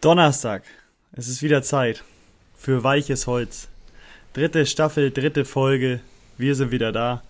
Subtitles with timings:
[0.00, 0.62] Donnerstag.
[1.12, 2.04] Es ist wieder Zeit
[2.56, 3.68] für weiches Holz.
[4.32, 6.00] Dritte Staffel, dritte Folge.
[6.38, 7.22] Wir sind wieder da.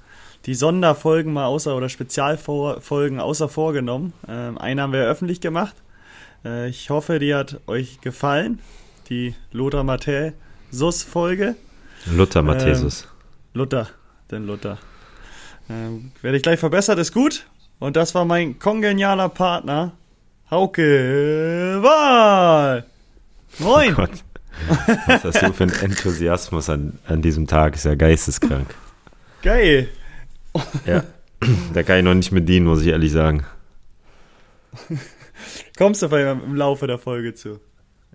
[0.46, 4.12] Die Sonderfolgen mal außer oder Spezialfolgen außer vorgenommen.
[4.28, 5.74] Ähm, eine haben wir öffentlich gemacht.
[6.44, 8.60] Äh, ich hoffe, die hat euch gefallen.
[9.08, 11.56] Die Lothar Matthäus Folge.
[12.06, 13.02] Luther Matthäus.
[13.02, 13.08] Ähm,
[13.54, 13.88] Luther,
[14.30, 14.78] denn Luther.
[15.68, 17.46] Ähm, werde ich gleich verbessert, ist gut.
[17.80, 19.92] Und das war mein kongenialer Partner,
[20.50, 22.84] Hauke Wahl.
[23.58, 23.92] Moin.
[23.92, 24.10] Oh Gott.
[25.06, 27.76] Was hast du für einen Enthusiasmus an, an diesem Tag?
[27.76, 28.66] Ist ja geisteskrank.
[29.42, 29.88] Geil.
[30.86, 31.04] Ja,
[31.72, 33.44] da kann ich noch nicht mit dienen, muss ich ehrlich sagen.
[35.78, 37.60] Kommst du im Laufe der Folge zu?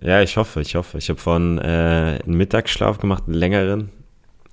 [0.00, 0.98] Ja, ich hoffe, ich hoffe.
[0.98, 3.88] Ich habe vorhin äh, einen Mittagsschlaf gemacht, einen längeren.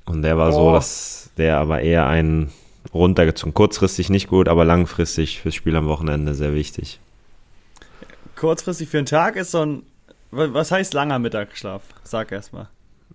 [0.05, 0.51] Und der war Oh.
[0.69, 2.51] so, dass der aber eher einen
[2.93, 3.53] runtergezogen.
[3.53, 6.99] Kurzfristig nicht gut, aber langfristig fürs Spiel am Wochenende sehr wichtig.
[8.43, 9.83] Kurzfristig für einen Tag ist so ein.
[10.31, 11.81] wa- Was heißt langer Mittagsschlaf?
[12.03, 12.67] Sag erstmal.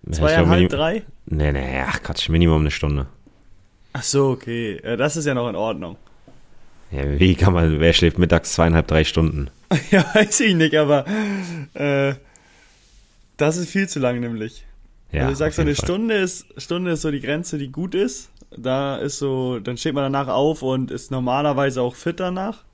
[0.07, 1.03] Ja, Zweieinhalb, drei?
[1.27, 3.07] Nee, nee, ach Quatsch, Minimum eine Stunde.
[3.93, 4.81] Ach so, okay.
[4.97, 5.97] Das ist ja noch in Ordnung.
[6.91, 9.51] Ja, wie kann man, wer schläft mittags zweieinhalb, drei Stunden?
[9.91, 11.05] ja, weiß ich nicht, aber.
[11.75, 12.15] Äh,
[13.37, 14.65] das ist viel zu lang, nämlich.
[15.13, 15.85] Ja, also ich sag so, eine Fall.
[15.85, 18.31] Stunde ist, Stunde ist so die Grenze, die gut ist.
[18.57, 22.65] Da ist so, dann steht man danach auf und ist normalerweise auch fit danach.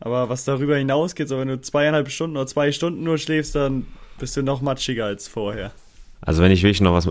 [0.00, 3.86] Aber was darüber hinausgeht, so wenn du zweieinhalb Stunden oder zwei Stunden nur schläfst, dann
[4.18, 5.72] bist du noch matschiger als vorher.
[6.20, 7.10] Also wenn ich wirklich noch was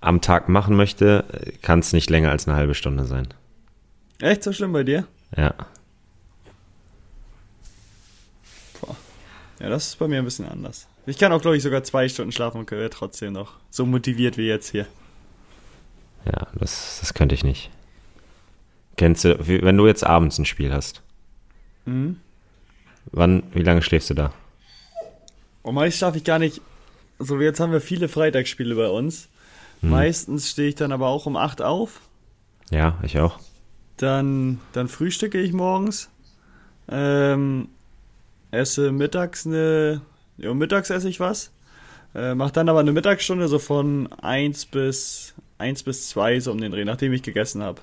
[0.00, 1.24] am Tag machen möchte,
[1.62, 3.28] kann es nicht länger als eine halbe Stunde sein.
[4.20, 5.06] Echt so schlimm bei dir?
[5.36, 5.54] Ja.
[9.60, 10.88] Ja, das ist bei mir ein bisschen anders.
[11.06, 14.38] Ich kann auch, glaube ich, sogar zwei Stunden schlafen und wäre trotzdem noch so motiviert
[14.38, 14.86] wie jetzt hier.
[16.24, 17.70] Ja, das, das könnte ich nicht.
[18.96, 21.02] Kennst du, wenn du jetzt abends ein Spiel hast,
[21.90, 22.16] Mhm.
[23.12, 24.32] wann, wie lange schläfst du da?
[25.62, 26.60] Und meist schlafe ich gar nicht.
[27.18, 29.28] So wie jetzt haben wir viele Freitagsspiele bei uns.
[29.80, 29.90] Hm.
[29.90, 32.00] Meistens stehe ich dann aber auch um 8 auf.
[32.70, 33.38] Ja, ich auch.
[33.96, 36.08] Dann, dann frühstücke ich morgens.
[36.88, 37.68] Ähm,
[38.50, 40.00] esse mittags eine.
[40.38, 41.50] Ja, mittags esse ich was.
[42.14, 46.60] Äh, mach dann aber eine Mittagsstunde so von 1 bis 1 bis 2 so um
[46.60, 47.80] den Dreh, nachdem ich gegessen habe.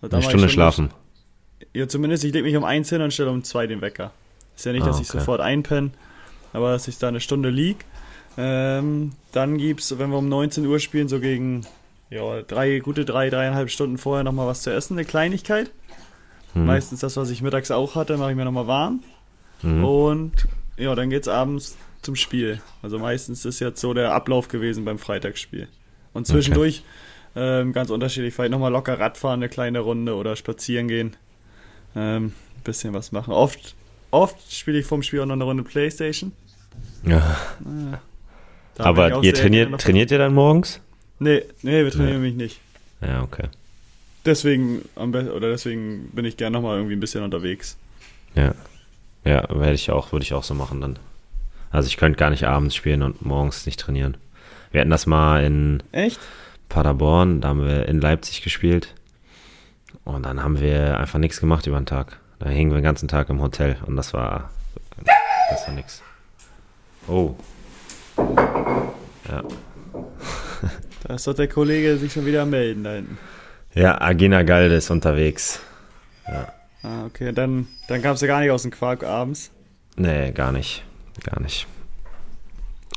[0.00, 0.90] Dann Eine Stunde schlafen.
[1.72, 4.12] Ja, zumindest ich lege mich um 1 hin und stelle um 2 den Wecker.
[4.56, 5.18] Ist ja nicht, Ah, dass ich okay.
[5.18, 5.90] sofort einpenne,
[6.52, 7.84] aber dass ich da eine Stunde lieg.
[8.36, 11.66] Ähm, dann gibt's, wenn wir um 19 Uhr spielen, so gegen
[12.10, 15.70] ja, drei, gute drei, dreieinhalb Stunden vorher nochmal was zu essen, eine Kleinigkeit.
[16.54, 16.64] Hm.
[16.64, 19.02] Meistens das, was ich mittags auch hatte, mache ich mir nochmal warm.
[19.62, 19.84] Mhm.
[19.84, 20.32] Und
[20.76, 22.60] ja, dann geht's abends zum Spiel.
[22.80, 25.68] Also meistens ist jetzt so der Ablauf gewesen beim Freitagsspiel.
[26.12, 26.84] Und zwischendurch
[27.36, 31.16] ähm, ganz unterschiedlich, vielleicht nochmal locker Radfahren, eine kleine Runde oder spazieren gehen.
[31.96, 33.32] Ähm, ein bisschen was machen.
[33.32, 33.74] Oft,
[34.10, 36.32] oft spiele ich vorm Spiel auch noch eine Runde Playstation.
[37.04, 37.38] Ja.
[38.74, 40.80] Da Aber ihr trainiert, trainiert ihr dann morgens?
[41.18, 42.60] Nee, nee, wir trainieren mich nicht.
[43.00, 43.48] Ja, okay.
[44.24, 47.76] Deswegen, am oder deswegen bin ich gern nochmal irgendwie ein bisschen unterwegs.
[48.34, 48.54] Ja.
[49.24, 50.98] Ja, werde ich auch, würde ich auch so machen dann.
[51.70, 54.16] Also ich könnte gar nicht abends spielen und morgens nicht trainieren.
[54.70, 56.20] Wir hatten das mal in Echt?
[56.68, 58.94] Paderborn, da haben wir in Leipzig gespielt.
[60.08, 62.18] Und dann haben wir einfach nichts gemacht über den Tag.
[62.38, 64.48] Da hingen wir den ganzen Tag im Hotel und das war
[65.50, 66.02] das war nix.
[67.06, 67.34] Oh.
[68.16, 69.44] Ja.
[71.06, 73.18] Da ist doch der Kollege sich schon wieder melden da hinten.
[73.72, 75.60] Ja, Agina Galde ist unterwegs.
[76.24, 79.52] Ah, okay, dann, dann kamst du gar nicht aus dem Quark abends.
[79.96, 80.82] Nee, gar nicht.
[81.22, 81.68] Gar nicht.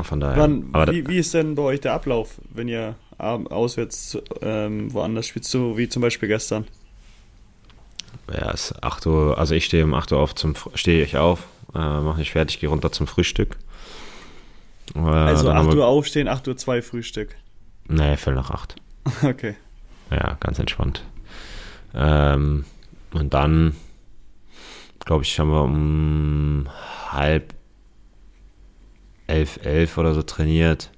[0.02, 0.42] Von daher.
[0.42, 5.46] Wann, wie, wie ist denn bei euch der Ablauf, wenn ihr auswärts ähm, woanders spielt,
[5.46, 6.66] so wie zum Beispiel gestern?
[8.30, 11.18] Ja, es ist 8 Uhr, also ich stehe um 8 Uhr auf zum stehe ich
[11.18, 13.58] auf, äh, mache mich fertig, gehe runter zum Frühstück.
[14.96, 17.36] Äh, Also dann haben 8 wir- Uhr aufstehen, 8 Uhr 2 Frühstück.
[17.88, 18.76] Nee, Viertel nach 8.
[19.24, 19.56] Okay.
[20.12, 21.04] Ja, ganz entspannt.
[21.94, 22.66] Ähm,
[23.14, 23.76] und dann,
[25.06, 26.70] glaube ich, haben wir um
[27.10, 27.54] halb
[29.28, 30.92] elf, elf oder so trainiert.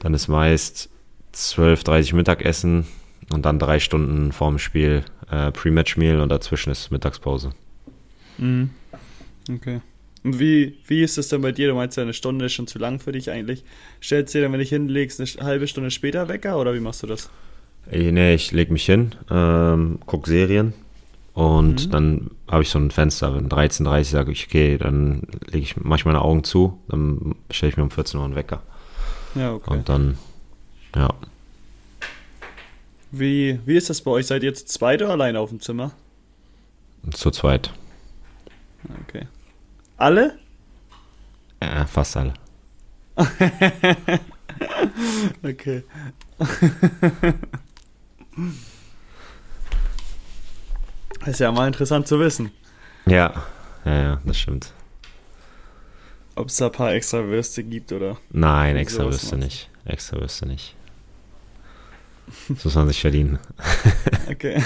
[0.00, 0.88] Dann ist meist
[1.34, 2.86] 12.30 Mittagessen
[3.32, 7.50] und dann drei Stunden vorm Spiel äh, Pre-Match-Meal und dazwischen ist Mittagspause.
[8.38, 8.70] Mhm.
[9.50, 9.80] Okay.
[10.24, 11.68] Und wie, wie ist es denn bei dir?
[11.68, 13.64] Du meinst ja, eine Stunde ist schon zu lang für dich eigentlich.
[14.00, 16.80] Stellst du dir dann, wenn du dich hinlegst, eine halbe Stunde später Wecker oder wie
[16.80, 17.28] machst du das?
[17.90, 20.72] Ich, nee, ich lege mich hin, ähm, gucke Serien
[21.34, 21.90] und Mhm.
[21.90, 23.34] dann habe ich so ein Fenster.
[23.34, 27.76] Wenn 13.30 sage ich, okay, dann lege ich manchmal meine Augen zu, dann stelle ich
[27.76, 28.62] mir um 14 Uhr einen Wecker.
[29.34, 29.70] Ja, okay.
[29.72, 30.18] Und dann,
[30.94, 31.08] ja,
[33.12, 34.26] Wie, wie ist das bei euch?
[34.26, 35.92] Seid ihr jetzt zweit oder alleine auf dem Zimmer?
[37.12, 37.70] zu zweit.
[39.08, 39.26] Okay.
[39.96, 40.38] Alle?
[41.62, 42.32] Ja, fast alle.
[45.42, 45.82] okay.
[51.26, 52.50] ist ja mal interessant zu wissen,
[53.06, 53.44] Ja,
[53.84, 54.72] ja, ja, das stimmt.
[56.34, 58.16] ob es da ein paar extra Würste gibt oder.
[58.30, 59.68] Nein, extra Würste nicht.
[59.84, 60.74] Extra Würste nicht.
[62.48, 63.38] Das muss man sich verdienen.
[64.30, 64.62] Okay.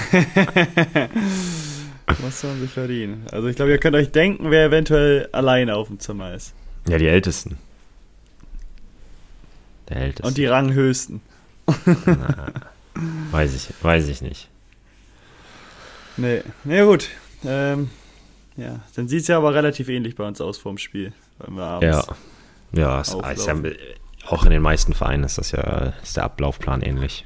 [2.21, 3.25] Muss man sich verdienen.
[3.31, 6.53] Also ich glaube, ihr könnt euch denken, wer eventuell alleine auf dem Zimmer ist.
[6.87, 7.57] Ja, die Ältesten.
[9.89, 10.27] Der Älteste.
[10.27, 11.21] Und die Ranghöchsten.
[11.85, 12.53] Na,
[13.31, 14.49] weiß ich, weiß ich nicht.
[16.15, 17.09] Nee, na ja, gut.
[17.45, 17.89] Ähm,
[18.55, 21.11] ja, dann sieht es ja aber relativ ähnlich bei uns aus vorm Spiel.
[21.39, 21.97] Wenn wir Ja.
[21.99, 22.07] abends.
[22.73, 23.31] Ja, es, Auflauf.
[23.37, 23.55] ist ja,
[24.27, 27.25] auch in den meisten Vereinen ist das ja ist der Ablaufplan ähnlich.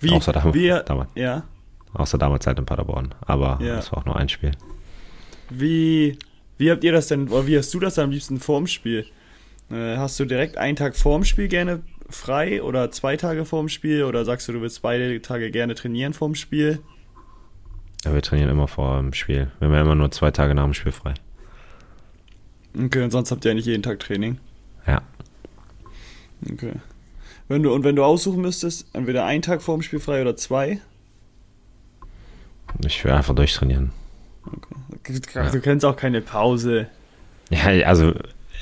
[0.00, 1.10] Wie, Außer da- wie, damals.
[1.14, 1.44] ja,
[1.92, 3.14] Außer damals halt in Paderborn.
[3.22, 3.76] Aber Ja.
[3.76, 4.52] das war auch nur ein Spiel.
[5.50, 6.16] wie,
[6.58, 9.06] wie habt ihr das denn, oder wie hast du das am liebsten vorm Spiel?
[9.70, 14.04] Äh, hast du direkt einen Tag vorm Spiel gerne frei oder zwei Tage vorm Spiel
[14.04, 16.80] oder sagst du, du willst beide Tage gerne trainieren vorm Spiel?
[18.04, 19.50] Ja, wir trainieren immer vor dem Spiel.
[19.58, 21.14] Wir haben ja immer nur zwei Tage nach dem Spiel frei.
[22.78, 24.38] Okay, und sonst habt ihr ja nicht jeden Tag Training.
[24.86, 25.02] Ja.
[26.50, 26.72] Okay.
[27.50, 30.80] Wenn du, und wenn du aussuchen müsstest, entweder einen Tag vorm Spiel frei oder zwei?
[32.86, 33.90] Ich will einfach durchtrainieren.
[35.04, 35.50] Du Ja.
[35.58, 36.86] kennst auch keine Pause.
[37.50, 38.14] Ja, also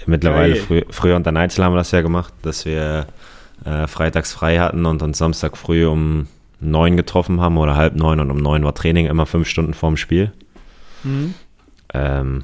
[0.07, 3.07] mittlerweile früh, früher unter Neitzel haben wir das ja gemacht, dass wir
[3.67, 6.27] äh, freitags frei hatten und uns Samstag früh um
[6.59, 9.99] neun getroffen haben oder halb neun und um neun war Training, immer fünf Stunden vorm
[9.99, 10.33] Spiel.
[11.05, 11.35] Mhm.
[11.93, 12.43] Ähm,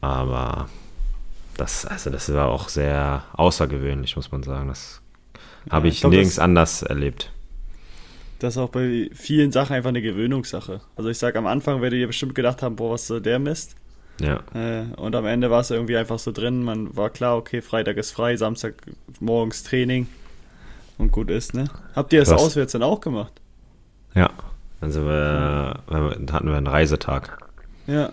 [0.00, 0.68] aber
[1.56, 4.68] das, also das war auch sehr außergewöhnlich, muss man sagen.
[4.68, 5.01] Das
[5.70, 7.30] habe ich, ich glaub, nirgends das- anders erlebt.
[8.38, 10.80] Das ist auch bei vielen Sachen einfach eine Gewöhnungssache.
[10.96, 13.76] Also ich sag am Anfang werdet ihr bestimmt gedacht haben, boah, was soll der Mist?
[14.20, 16.62] Ja, Äh, und am Ende war es irgendwie einfach so drin.
[16.62, 18.74] Man war klar, okay, Freitag ist frei, Samstag
[19.20, 20.08] morgens Training
[20.98, 21.64] und gut ist, ne?
[21.94, 22.42] Habt ihr das Was?
[22.42, 23.32] auswärts dann auch gemacht?
[24.14, 24.30] ja.
[24.84, 27.38] Sind wir, dann hatten wir einen Reisetag.
[27.86, 28.10] Ja.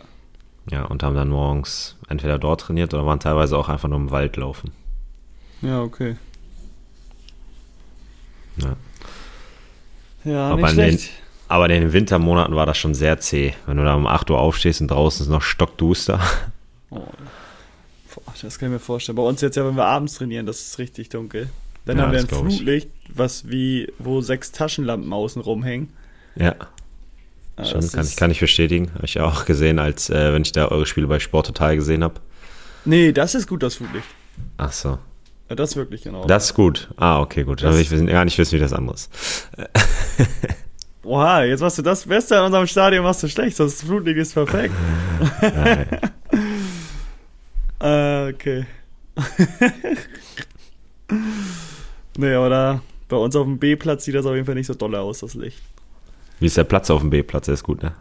[0.69, 4.11] Ja, und haben dann morgens entweder dort trainiert oder waren teilweise auch einfach nur im
[4.11, 4.71] Wald laufen.
[5.63, 6.17] Ja, okay.
[8.61, 8.75] Ja.
[10.25, 10.99] Ja, Aber nicht in den-.
[11.47, 13.53] Aber in den Wintermonaten war das schon sehr zäh.
[13.65, 16.19] Wenn du da um 8 Uhr aufstehst und draußen ist noch stockduster.
[16.91, 17.01] Oh.
[18.41, 19.15] Das kann ich mir vorstellen.
[19.15, 21.49] Bei uns jetzt ja, wenn wir abends trainieren, das ist richtig dunkel.
[21.85, 22.27] Dann Ja, haben wir ein.
[22.27, 25.89] Flutlicht, was wie, wo sechs Taschenlampen außen rumhängen.
[26.35, 26.55] Ja,
[27.57, 28.91] Ja, schon, das kann ich, kann ich bestätigen.
[28.93, 32.03] Habe ich auch gesehen, als äh, wenn ich da eure Spiele bei Sport Total gesehen
[32.03, 32.15] habe.
[32.85, 34.07] Nee, das ist gut, das Flutlicht.
[34.57, 34.99] Ach so.
[35.49, 36.25] Ja, das ist wirklich genau.
[36.25, 36.89] Das ist gut.
[36.97, 37.63] Ah, okay, gut.
[37.63, 39.09] Dann will ich wissen- gar nicht wissen, wie das andere ist.
[41.03, 43.59] Oha, jetzt machst du das Beste an unserem Stadion, machst du schlecht.
[43.59, 44.73] Das Flutlicht ist perfekt.
[47.81, 48.65] Äh, okay.
[52.17, 54.73] nee, aber da, bei uns auf dem B-Platz sieht das auf jeden Fall nicht so
[54.73, 55.61] doll aus, das Licht.
[56.41, 57.45] Wie ist der Platz auf dem B-Platz?
[57.45, 57.93] Der ist gut, ne?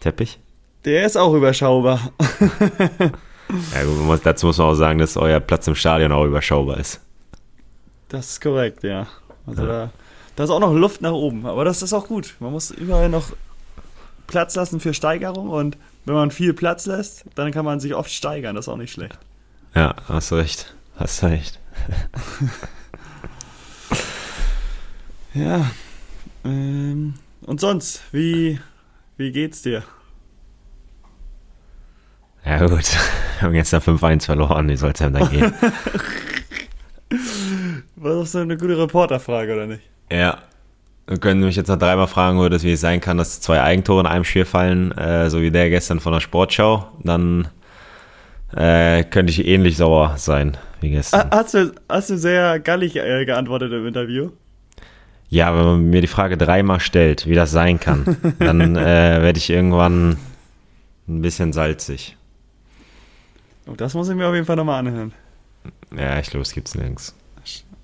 [0.00, 0.38] Teppich?
[0.86, 2.12] Der ist auch überschaubar.
[3.74, 6.78] Ja, gut, muss, dazu muss man auch sagen, dass euer Platz im Stadion auch überschaubar
[6.78, 7.00] ist.
[8.08, 9.06] Das ist korrekt, ja.
[9.46, 9.68] Also Ja.
[9.68, 9.90] da,
[10.36, 12.34] da ist auch noch Luft nach oben, aber das ist auch gut.
[12.40, 13.32] Man muss überall noch
[14.26, 18.10] Platz lassen für Steigerung und wenn man viel Platz lässt, dann kann man sich oft
[18.10, 19.18] steigern, das ist auch nicht schlecht.
[19.74, 20.74] Ja, hast recht.
[20.96, 21.58] Hast recht.
[25.32, 25.70] Ja.
[26.44, 28.58] Ähm, und sonst, wie,
[29.16, 29.84] wie geht's dir?
[32.44, 32.90] Ja, gut.
[33.40, 34.68] Wir haben jetzt da 5-1 verloren.
[34.68, 35.54] Wie soll es einem dann gehen?
[37.96, 39.82] Was ist denn eine gute Reporterfrage, oder nicht?
[40.12, 40.38] ja.
[41.06, 43.98] Wir können mich jetzt noch dreimal fragen würdest, wie es sein kann, dass zwei Eigentore
[44.02, 46.86] in einem Spiel fallen, äh, so wie der gestern von der Sportschau.
[47.02, 47.48] Dann
[48.54, 51.26] äh, könnte ich ähnlich sauer sein wie gestern.
[51.32, 54.30] Ah, Hast du, hast du sehr gallig äh, geantwortet im Interview?
[55.30, 59.38] Ja, wenn man mir die Frage dreimal stellt, wie das sein kann, dann äh, werde
[59.38, 60.16] ich irgendwann
[61.08, 62.16] ein bisschen salzig.
[63.70, 65.12] Oh, das muss ich mir auf jeden Fall nochmal anhören.
[65.96, 67.14] Ja, ich glaube, es gibt's nirgends.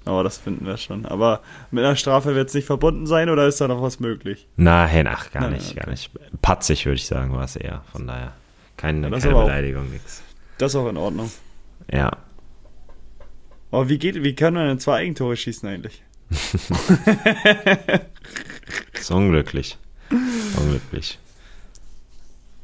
[0.04, 1.04] Aber das finden wir schon.
[1.04, 1.40] Aber
[1.72, 4.46] mit einer Strafe wird es nicht verbunden sein oder ist da noch was möglich?
[4.56, 5.80] Nein, ach, gar Nein, nicht, okay.
[5.80, 6.10] gar nicht.
[6.42, 7.82] Patzig, würde ich sagen, war es eher.
[7.90, 8.32] Von daher,
[8.76, 10.22] keine, Ja, das keine aber auch- Beleidigung, nix.
[10.58, 11.30] Das ist auch in Ordnung.
[11.92, 12.10] Ja,
[13.72, 16.02] Aber wie geht, wie kann man denn zwei Eigentore schießen eigentlich?
[18.94, 19.76] ist unglücklich.
[20.56, 21.18] unglücklich.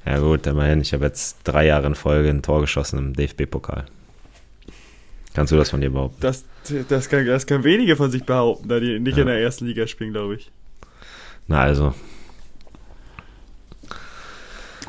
[0.05, 3.87] Ja gut, immerhin, ich habe jetzt drei Jahre in Folge ein Tor geschossen im DFB-Pokal.
[5.35, 6.21] Kannst du das von dir behaupten?
[6.21, 6.45] Das,
[6.89, 9.23] das, kann, das können wenige von sich behaupten, da die nicht Ja.
[9.23, 10.51] in der ersten Liga spielen, glaube ich.
[11.47, 11.95] Na also,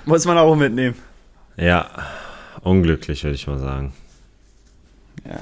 [0.06, 0.96] Muss man auch mitnehmen.
[1.58, 1.90] ja,
[2.62, 3.94] unglücklich, würde ich mal sagen.
[5.26, 5.40] Ja.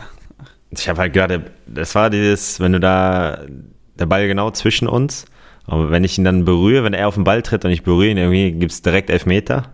[0.70, 3.44] Ich habe halt gerade, das war dieses, wenn du da,
[3.96, 5.26] der Ball genau zwischen uns,
[5.68, 8.10] aber wenn ich ihn dann berühre, wenn er auf den Ball tritt und ich berühre
[8.10, 9.70] ihn, irgendwie gibt es direkt Elfmeter.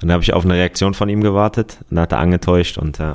[0.00, 2.78] Und dann habe ich auf eine Reaktion von ihm gewartet und dann hat er angetäuscht
[2.78, 3.14] und ja.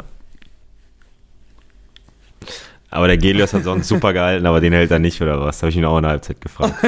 [2.90, 5.62] Aber der Gelios hat sonst super gehalten, aber den hält er nicht oder was?
[5.64, 6.76] Habe ich ihn auch in der Halbzeit gefragt.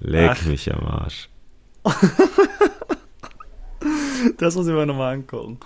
[0.00, 0.46] Leck Ach.
[0.46, 1.28] mich am Arsch.
[4.38, 5.58] Das muss ich mir nochmal angucken.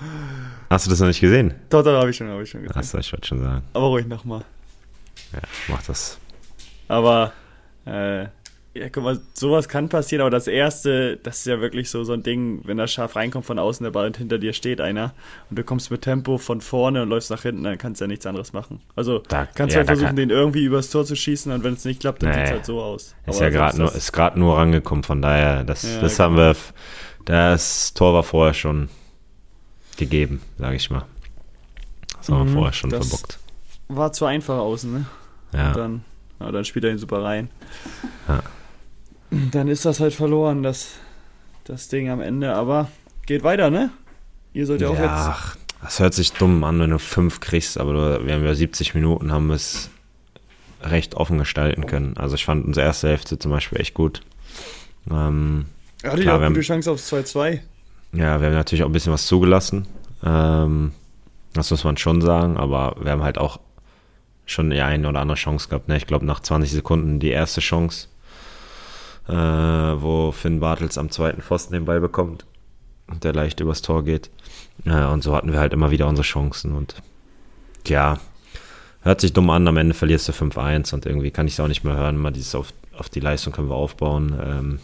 [0.68, 1.54] Hast du das noch nicht gesehen?
[1.70, 2.76] Doch, doch, habe ich schon, habe ich schon gesehen.
[2.76, 3.62] Achso, ich wollte schon sagen.
[3.72, 4.44] Aber ruhig nochmal.
[5.32, 6.18] Ja, mach das.
[6.88, 7.32] Aber,
[7.86, 8.22] äh,
[8.72, 12.12] ja, guck mal, sowas kann passieren, aber das erste, das ist ja wirklich so, so
[12.12, 15.12] ein Ding, wenn das scharf reinkommt von außen, der Ball und hinter dir steht einer
[15.50, 18.08] und du kommst mit Tempo von vorne und läufst nach hinten, dann kannst du ja
[18.08, 18.80] nichts anderes machen.
[18.94, 21.50] Also, Da- kannst du ja, halt da versuchen, kann- den irgendwie übers Tor zu schießen
[21.50, 22.36] und wenn es nicht klappt, dann Nee.
[22.36, 23.14] sieht es halt so aus.
[23.26, 26.24] Ist Aber ja gerade nur, ist gerade nur rangekommen, von daher, das, Ja, das genau.
[26.24, 26.56] haben wir,
[27.24, 28.88] das Tor war vorher schon
[29.96, 31.04] gegeben, sage ich mal.
[32.18, 33.38] Das haben Mhm, wir vorher schon verbockt.
[33.88, 35.06] war zu einfach außen, ne?
[35.52, 36.04] Ja, Und dann,
[36.40, 37.50] ja, dann spielt er ihn super rein.
[38.28, 38.42] Ja.
[39.52, 40.88] Dann ist das halt verloren, das,
[41.64, 42.54] das Ding am Ende.
[42.54, 42.88] Aber
[43.26, 43.90] geht weiter, ne?
[44.52, 45.04] Ihr sollt ja auch jetzt.
[45.08, 48.94] ach, das hört sich dumm an, wenn du fünf kriegst, aber wir haben ja 70
[48.94, 49.90] Minuten, haben wir es
[50.82, 52.16] recht offen gestalten können.
[52.16, 54.22] Also ich fand unsere erste Hälfte zum Beispiel echt gut.
[55.10, 55.66] Ähm,
[56.02, 57.60] Hatte klar, auch wir gute haben- Chance aufs 2-2.
[58.12, 59.86] Ja, wir haben natürlich auch ein bisschen was zugelassen.
[60.24, 60.92] Ähm,
[61.52, 63.60] das muss man schon sagen, aber wir haben halt auch
[64.50, 65.88] schon die eine oder andere Chance gehabt.
[65.88, 65.96] Ne?
[65.96, 68.08] Ich glaube, nach 20 Sekunden die erste Chance,
[69.28, 72.44] äh, wo Finn Bartels am zweiten Pfosten den Ball bekommt
[73.06, 74.30] und der leicht übers Tor geht.
[74.84, 76.96] Ja, und so hatten wir halt immer wieder unsere Chancen und
[77.86, 78.18] ja,
[79.02, 81.68] hört sich dumm an, am Ende verlierst du 5-1 und irgendwie kann ich es auch
[81.68, 82.16] nicht mehr hören.
[82.16, 84.38] Mal dieses auf, auf die Leistung können wir aufbauen.
[84.42, 84.80] Ähm,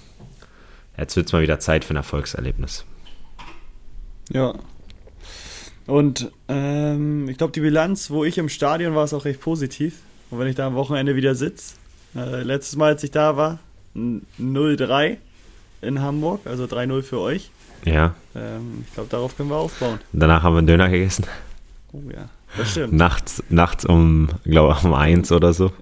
[0.97, 2.85] jetzt wird es mal wieder Zeit für ein Erfolgserlebnis.
[4.31, 4.55] Ja.
[5.87, 9.99] Und ähm, ich glaube, die Bilanz, wo ich im Stadion war, ist auch recht positiv.
[10.31, 11.75] Und wenn ich da am Wochenende wieder sitze,
[12.17, 13.59] äh, letztes Mal, als ich da war,
[13.95, 15.17] ein 0-3
[15.83, 17.51] in Hamburg, also 3-0 für euch.
[17.85, 20.01] Ja, Ähm, ich glaube, darauf können wir aufbauen.
[20.13, 21.25] danach haben wir einen Döner gegessen.
[21.93, 22.93] Oh ja, das stimmt.
[22.95, 25.73] Nachts, nachts um, glaube ich, um eins oder so.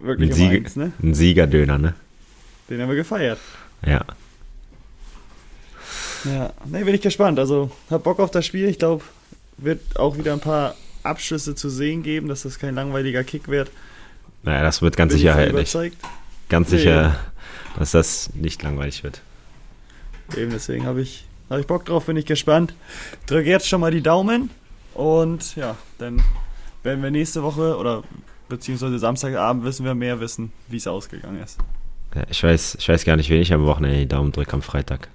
[0.00, 0.92] Wirklich Ein, um Siege, eins, ne?
[1.02, 1.94] ein Siegerdöner, ne?
[2.70, 3.38] Den haben wir gefeiert.
[3.84, 4.04] Ja.
[6.24, 7.38] Ja, ne, bin ich gespannt.
[7.40, 8.68] Also, hab Bock auf das Spiel.
[8.68, 9.02] Ich glaube,
[9.58, 13.70] wird auch wieder ein paar Abschlüsse zu sehen geben, dass das kein langweiliger Kick wird.
[14.42, 15.76] Naja, das wird ganz Bin ich sicher halt nicht.
[16.48, 16.78] Ganz Nee.
[16.78, 17.16] sicher,
[17.78, 19.20] dass das nicht langweilig wird.
[20.36, 22.74] Eben deswegen habe ich, hab ich Bock drauf, bin ich gespannt.
[23.26, 24.50] Drück jetzt schon mal die Daumen
[24.94, 26.22] und ja, dann
[26.82, 28.02] werden wir nächste Woche oder
[28.48, 31.58] beziehungsweise Samstagabend wissen wir mehr wissen, wie es ausgegangen ist.
[32.14, 34.62] Ja, ich, weiß, ich weiß gar nicht, wen ich am Wochenende die Daumen drücke am
[34.62, 35.08] Freitag.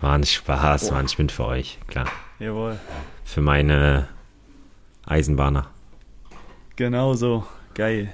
[0.00, 0.94] Mann, Spaß, Oh.
[0.94, 2.06] Mann, ich bin für euch, klar.
[2.38, 2.78] Jawohl,
[3.24, 4.08] Für meine
[5.06, 5.66] Eisenbahner.
[6.76, 8.12] genau so, geil.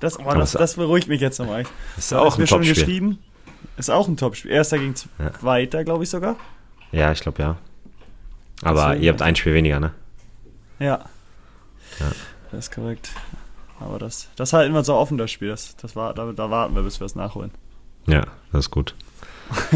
[0.00, 1.64] Das, oh, das, das beruhigt mich jetzt nochmal.
[1.96, 2.74] Ist auch mir ein schon Topspiel.
[2.74, 3.18] geschrieben.
[3.76, 4.50] Ist auch ein Topspiel.
[4.50, 5.32] Erster gegen Ja.
[5.32, 6.36] Zweiter, glaube ich sogar.
[6.92, 7.56] Ja, ich glaube ja.
[8.62, 9.92] Aber Deswegen- ihr habt ein Spiel weniger, ne?
[10.78, 11.04] Ja.
[12.00, 12.12] Ja.
[12.50, 13.10] Das ist korrekt.
[13.80, 15.48] Aber das, das halten wir so offen, das Spiel.
[15.48, 17.50] Das, das war, da, da warten wir, bis wir es nachholen.
[18.06, 18.94] Ja, das ist gut.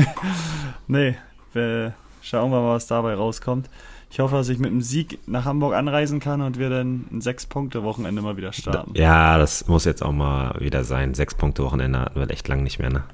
[0.86, 1.16] Nee,
[1.52, 3.68] wir schauen wir mal, was dabei rauskommt.
[4.10, 7.20] Ich hoffe, dass ich mit einem Sieg nach Hamburg anreisen kann und wir dann ein
[7.20, 8.92] Sechs-Punkte-Wochenende mal wieder starten.
[8.94, 11.12] Ja, das muss jetzt auch mal wieder sein.
[11.14, 13.04] Sechs Punkte Wochenende hatten wir echt lang nicht mehr, ne?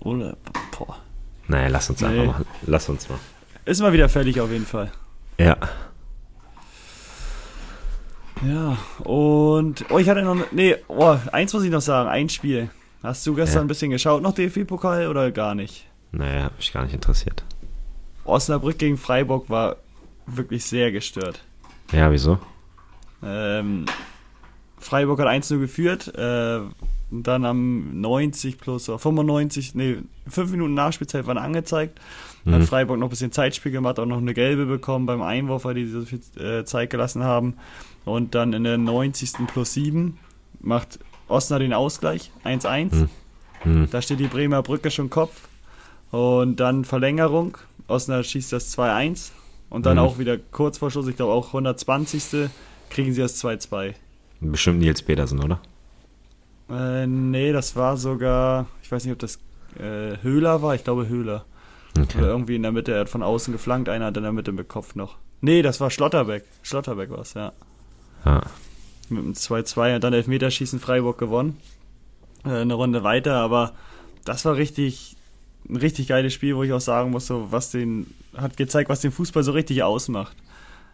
[0.00, 0.36] Oder,
[0.78, 0.96] boah.
[1.48, 2.08] Naja, lass uns Nee.
[2.08, 2.46] einfach machen.
[2.66, 3.18] Lass uns mal.
[3.64, 4.92] Ist mal wieder fällig auf jeden Fall.
[5.38, 5.56] Ja.
[8.46, 9.86] Ja, und.
[9.90, 10.36] Oh, ich hatte noch.
[10.52, 12.10] Nee, oh, eins muss ich noch sagen.
[12.10, 12.68] Ein Spiel.
[13.02, 13.64] Hast du gestern Ja.
[13.64, 15.86] ein bisschen geschaut, noch DFB-Pokal oder gar nicht?
[16.12, 17.44] Naja, hab mich gar nicht interessiert.
[18.28, 19.76] Osnabrück gegen Freiburg war
[20.26, 21.42] wirklich sehr gestört.
[21.92, 22.38] Ja, wieso?
[23.22, 23.86] Ähm,
[24.78, 26.14] Freiburg hat 1-0 geführt.
[26.16, 26.60] Äh,
[27.10, 32.00] dann am 90 plus oder 95, nee, 5 Minuten Nachspielzeit waren angezeigt.
[32.44, 32.66] Dann Hat Mhm.
[32.66, 35.86] Freiburg noch ein bisschen Zeitspiel gemacht, auch noch eine gelbe bekommen beim Einwurf, weil die
[35.86, 37.54] so viel äh, Zeit gelassen haben.
[38.04, 39.46] Und dann in der 90.
[39.46, 40.18] plus 7
[40.60, 42.94] macht Osnabrück den Ausgleich, 1-1.
[42.94, 43.08] Mhm.
[43.62, 43.88] Hm.
[43.90, 45.48] Da steht die Bremer Brücke schon Kopf.
[46.10, 47.58] Und dann Verlängerung.
[47.88, 49.32] Osnabrück schießt das 2-1.
[49.68, 50.02] Und dann Mhm.
[50.02, 52.48] auch wieder kurz vor Schluss, ich glaube auch 120.
[52.90, 53.94] kriegen sie das 2-2.
[54.40, 55.60] Bestimmt Nils Petersen, oder?
[56.70, 59.38] Äh, nee, das war sogar, ich weiß nicht, ob das
[59.78, 61.44] äh, Höhler war, ich glaube Höhler.
[61.96, 62.20] Oder Okay.
[62.20, 64.68] irgendwie in der Mitte, er hat von außen geflankt, einer hat in der Mitte mit
[64.68, 65.16] Kopf noch.
[65.40, 66.44] Nee, das war Schlotterbeck.
[66.62, 67.52] Schlotterbeck war es, ja.
[68.24, 68.42] Ja.
[69.08, 71.58] Mit dem 2-2 und dann Elfmeterschießen Freiburg gewonnen.
[72.44, 73.72] Äh, eine Runde weiter, aber
[74.24, 75.15] das war richtig
[75.68, 78.06] ein richtig geiles Spiel, wo ich auch sagen muss, so, was den,
[78.36, 80.36] hat gezeigt, was den Fußball so richtig ausmacht.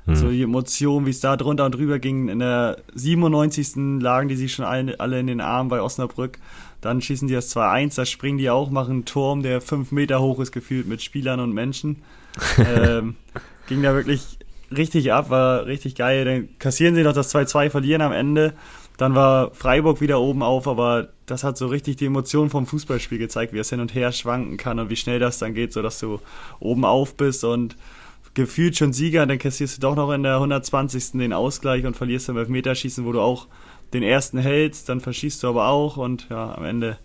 [0.07, 0.17] Mhm.
[0.17, 2.29] So die Emotionen, wie es da drunter und drüber ging.
[2.29, 4.01] In der 97.
[4.01, 6.39] lagen die sich schon alle, alle in den Armen bei Osnabrück.
[6.81, 10.21] Dann schießen die das 2-1, da springen die auch, machen einen Turm, der fünf Meter
[10.21, 12.03] hoch ist, gefühlt mit Spielern und Menschen.
[12.59, 13.15] ähm,
[13.69, 14.39] ging da wirklich
[14.77, 16.25] richtig ab, war richtig geil.
[16.25, 18.55] Dann kassieren sie noch das 2-2, verlieren am Ende.
[19.03, 23.19] Dann war Freiburg wieder oben auf, aber das hat so richtig die Emotion vom Fußballspiel
[23.19, 25.99] gezeigt, wie es hin und her schwanken kann und wie schnell das dann geht, sodass
[25.99, 26.21] du
[26.61, 27.75] oben auf bist und
[28.35, 31.15] gefühlt schon Sieger, dann kassierst du doch noch in der 120.
[31.15, 33.49] den Ausgleich und verlierst im Elfmeterschießen, wo du auch
[33.93, 36.97] den ersten hältst, dann verschießt du aber auch und ja, am Ende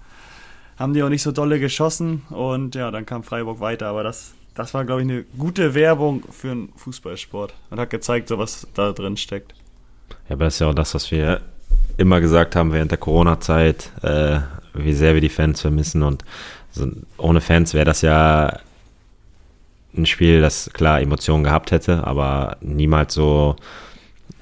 [0.77, 4.35] haben die auch nicht so dolle geschossen und ja, dann kam Freiburg weiter, aber das,
[4.53, 8.67] das war, glaube ich, eine gute Werbung für einen Fußballsport und hat gezeigt, so was
[8.75, 9.55] da drin steckt.
[10.29, 11.41] Ja, aber das ist ja auch das, was wir
[11.97, 14.39] immer gesagt haben während der Corona-Zeit, äh,
[14.73, 16.23] wie sehr wir die Fans vermissen und
[16.71, 16.87] so,
[17.17, 18.59] ohne Fans wäre das ja
[19.95, 23.55] ein Spiel, das klar Emotionen gehabt hätte, aber niemals so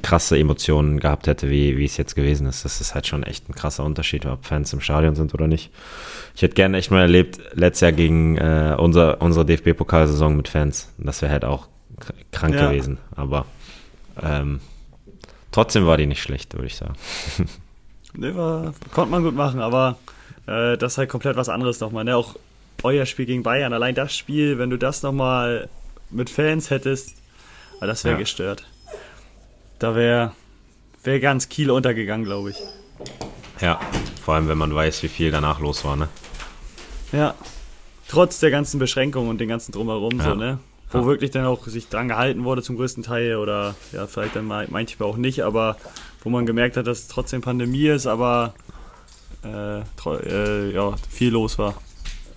[0.02, 2.64] krasse Emotionen gehabt hätte, wie, wie es jetzt gewesen ist.
[2.64, 5.72] Das ist halt schon echt ein krasser Unterschied, ob Fans im Stadion sind oder nicht.
[6.36, 10.90] Ich hätte gerne echt mal erlebt, letztes Jahr gegen äh, unser, unsere DFB-Pokalsaison mit Fans.
[10.98, 11.68] Das wäre halt auch
[12.32, 12.70] krank ja.
[12.70, 13.00] gewesen.
[13.16, 13.46] Aber
[14.22, 14.60] ähm,
[15.56, 16.96] trotzdem war die nicht schlecht, würde ich sagen.
[18.18, 19.98] Nee, war, konnte man gut machen, aber
[20.48, 22.06] äh, das ist halt komplett was anderes nochmal.
[22.06, 22.16] Ne?
[22.16, 22.38] Auch
[22.82, 25.68] euer Spiel gegen Bayern, allein das Spiel, wenn du das nochmal
[26.12, 27.18] mit Fans hättest,
[27.82, 28.20] ah, das wäre ja.
[28.20, 28.64] gestört.
[29.80, 30.32] Da wäre
[31.04, 32.58] wär ganz Kiel untergegangen, glaube ich.
[33.60, 33.82] Ja,
[34.24, 36.08] vor allem wenn man weiß, wie viel danach los war, ne?
[37.12, 37.36] Ja.
[38.08, 40.24] Trotz der ganzen Beschränkungen und den ganzen Drumherum, ja.
[40.24, 40.60] so, ne?
[40.92, 41.06] Wo ja.
[41.06, 45.10] wirklich dann auch sich dran gehalten wurde zum größten Teil oder ja, vielleicht dann manchmal
[45.10, 45.78] auch nicht, aber
[46.24, 48.54] wo man gemerkt hat, dass es trotzdem Pandemie ist, aber
[49.44, 51.76] äh, äh, ja, viel los war.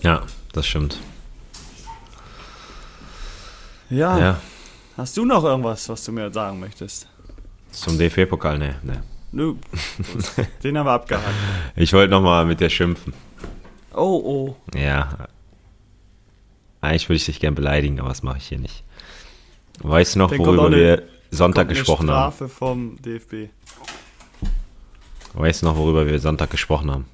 [0.03, 0.99] Ja, das stimmt.
[3.91, 4.19] Ja.
[4.19, 4.41] ja.
[4.97, 7.09] Hast du noch irgendwas, was du mir sagen möchtest?
[7.71, 8.59] Zum DFB-Pokal?
[8.59, 9.03] Ne, ne.
[9.33, 9.55] Nö.
[10.63, 11.27] Den haben wir abgehakt.
[11.77, 13.13] Ich wollte nochmal mit dir schimpfen.
[13.95, 14.77] Oh, oh.
[14.77, 15.29] Ja.
[16.81, 18.85] Eigentlich würde ich dich gern beleidigen, aber das mache ich hier nicht.
[19.81, 22.33] Weißt du noch, Dann worüber eine, wir Sonntag gesprochen haben?
[22.33, 23.51] Strafe vom DFB.
[25.35, 27.05] Weißt du noch, worüber wir Sonntag gesprochen haben?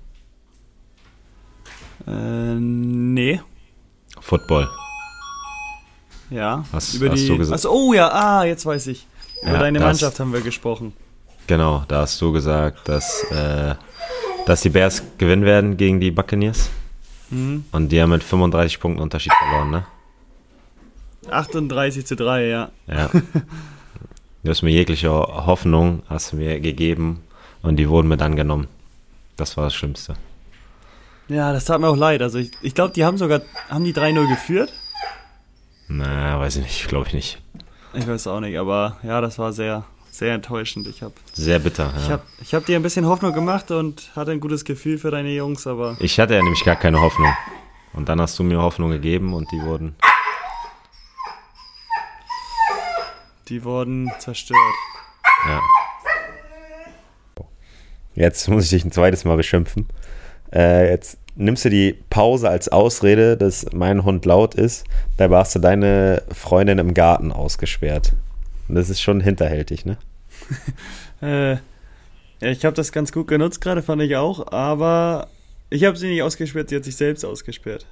[2.06, 3.40] Äh, nee.
[4.20, 4.68] Football.
[6.30, 6.64] Ja.
[6.72, 7.52] Was über hast die, du gesagt?
[7.52, 9.06] Also, oh ja, ah, jetzt weiß ich.
[9.42, 10.92] Über ja, deine Mannschaft haben wir gesprochen.
[11.46, 13.74] Genau, da hast du gesagt, dass, äh,
[14.46, 16.70] dass die Bears gewinnen werden gegen die Buccaneers.
[17.30, 17.64] Mhm.
[17.72, 19.86] Und die haben mit 35 Punkten Unterschied verloren, ne?
[21.30, 22.70] 38 zu 3, ja.
[22.86, 23.10] Ja.
[24.42, 27.22] Du hast mir jegliche Hoffnung hast mir gegeben
[27.62, 28.68] und die wurden mit angenommen.
[29.38, 30.16] Das war das Schlimmste.
[31.28, 32.20] Ja, das tat mir auch leid.
[32.20, 34.70] Also ich, ich glaube, die haben sogar, haben die 3-0 geführt?
[35.88, 37.42] Na, weiß ich nicht, glaube ich nicht.
[37.94, 40.86] Ich weiß auch nicht, aber ja, das war sehr, sehr enttäuschend.
[40.86, 42.02] Ich hab, sehr bitter, ja.
[42.02, 45.10] Ich habe ich hab dir ein bisschen Hoffnung gemacht und hatte ein gutes Gefühl für
[45.10, 45.96] deine Jungs, aber...
[45.98, 47.32] Ich hatte ja nämlich gar keine Hoffnung.
[47.92, 49.96] Und dann hast du mir Hoffnung gegeben und die wurden...
[53.48, 54.58] Die wurden zerstört.
[55.46, 55.60] Ja.
[58.14, 59.88] Jetzt muss ich dich ein zweites Mal beschimpfen.
[60.52, 64.84] Äh, jetzt nimmst du die Pause als Ausrede, dass mein Hund laut ist.
[65.16, 68.12] Dabei hast du deine Freundin im Garten ausgesperrt.
[68.68, 69.98] Das ist schon hinterhältig, ne?
[71.22, 71.56] äh,
[72.40, 74.52] ich habe das ganz gut genutzt gerade, fand ich auch.
[74.52, 75.28] Aber
[75.70, 77.86] ich habe sie nicht ausgesperrt, sie hat sich selbst ausgesperrt.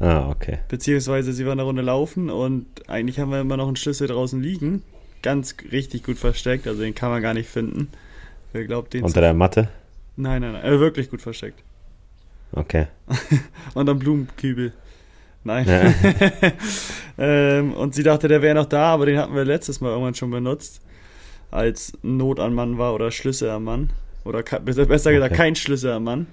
[0.00, 0.58] Ah, okay.
[0.68, 4.42] Beziehungsweise sie war eine Runde laufen und eigentlich haben wir immer noch einen Schlüssel draußen
[4.42, 4.82] liegen.
[5.22, 7.88] Ganz richtig gut versteckt, also den kann man gar nicht finden.
[8.52, 9.68] Wer glaubt, den Unter der Matte?
[10.16, 10.64] Nein, nein, nein.
[10.64, 11.62] Äh, wirklich gut versteckt.
[12.52, 12.88] Okay.
[13.74, 14.72] und am Blumenkübel.
[15.44, 15.66] Nein.
[15.66, 16.52] Ja.
[17.18, 20.14] ähm, und sie dachte, der wäre noch da, aber den hatten wir letztes Mal irgendwann
[20.14, 20.80] schon benutzt.
[21.50, 23.90] Als Not am Mann war oder Schlüssel am Mann.
[24.24, 25.34] Oder besser gesagt, okay.
[25.34, 26.26] kein Schlüssel am Mann.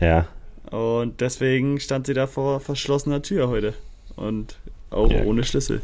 [0.00, 0.26] Ja.
[0.70, 3.74] Und deswegen stand sie da vor verschlossener Tür heute.
[4.16, 4.56] Und
[4.90, 5.22] auch ja.
[5.22, 5.82] ohne Schlüssel.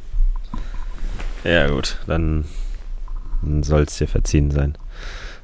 [1.45, 2.45] Ja, gut, dann
[3.63, 4.77] soll es dir verziehen sein.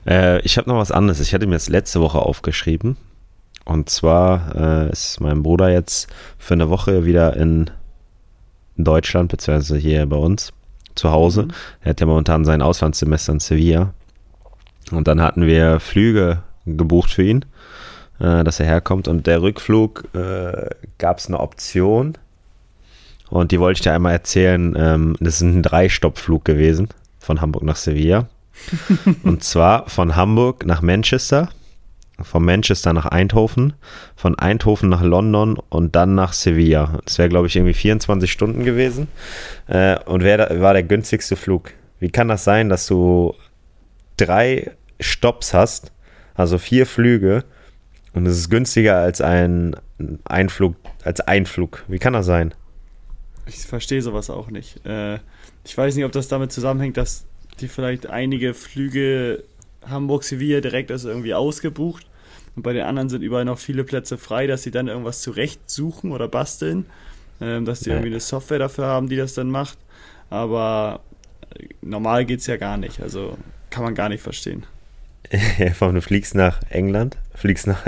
[0.07, 1.21] Äh, ich habe noch was anderes.
[1.21, 2.97] Ich hatte mir das letzte Woche aufgeschrieben.
[3.67, 7.69] Und zwar äh, ist mein Bruder jetzt für eine Woche wieder in
[8.77, 10.53] Deutschland, beziehungsweise hier bei uns
[10.95, 11.43] zu Hause.
[11.43, 11.51] Mhm.
[11.83, 13.93] Er hat ja momentan sein Auslandssemester in Sevilla.
[14.93, 17.45] Und dann hatten wir Flüge gebucht für ihn,
[18.21, 19.09] äh, dass er herkommt.
[19.09, 22.17] Und der Rückflug äh, gab es eine Option.
[23.31, 24.77] Und die wollte ich dir einmal erzählen.
[24.79, 28.29] Ähm, das ist ein Drei-Stopp-Flug gewesen von Hamburg nach Sevilla.
[29.25, 31.49] und zwar von Hamburg nach Manchester
[32.21, 33.75] von Manchester nach Eindhoven,
[34.15, 37.01] von Eindhoven nach London und dann nach Sevilla.
[37.05, 39.09] Das wäre, glaube ich, irgendwie 24 Stunden gewesen.
[39.67, 41.73] Äh, und wär, war der günstigste Flug.
[42.01, 43.35] Wie kann das sein, dass du
[44.17, 45.93] drei Stops hast,
[46.35, 47.45] also vier Flüge,
[48.13, 49.77] und es ist günstiger als ein
[50.25, 51.85] Einflug, als Einflug?
[51.87, 52.55] Wie kann das sein?
[53.47, 54.85] Ich verstehe sowas auch nicht.
[54.87, 55.19] Äh,
[55.65, 57.27] ich weiß nicht, ob das damit zusammenhängt, dass
[57.61, 59.45] die vielleicht einige Flüge
[59.89, 62.07] Hamburg-Sevilla direkt ist irgendwie ausgebucht
[62.57, 66.13] und bei den anderen sind überall noch viele Plätze frei, dass sie dann irgendwas zurechtsuchen
[66.13, 66.87] oder basteln,
[67.41, 69.79] ähm, dass die irgendwie eine Software dafür haben, die das dann macht.
[70.31, 71.01] Aber
[71.55, 73.37] äh, normal geht es ja gar nicht, also
[73.71, 74.65] kann man gar nicht verstehen.
[75.31, 77.83] du fliegst nach England, fliegst nach,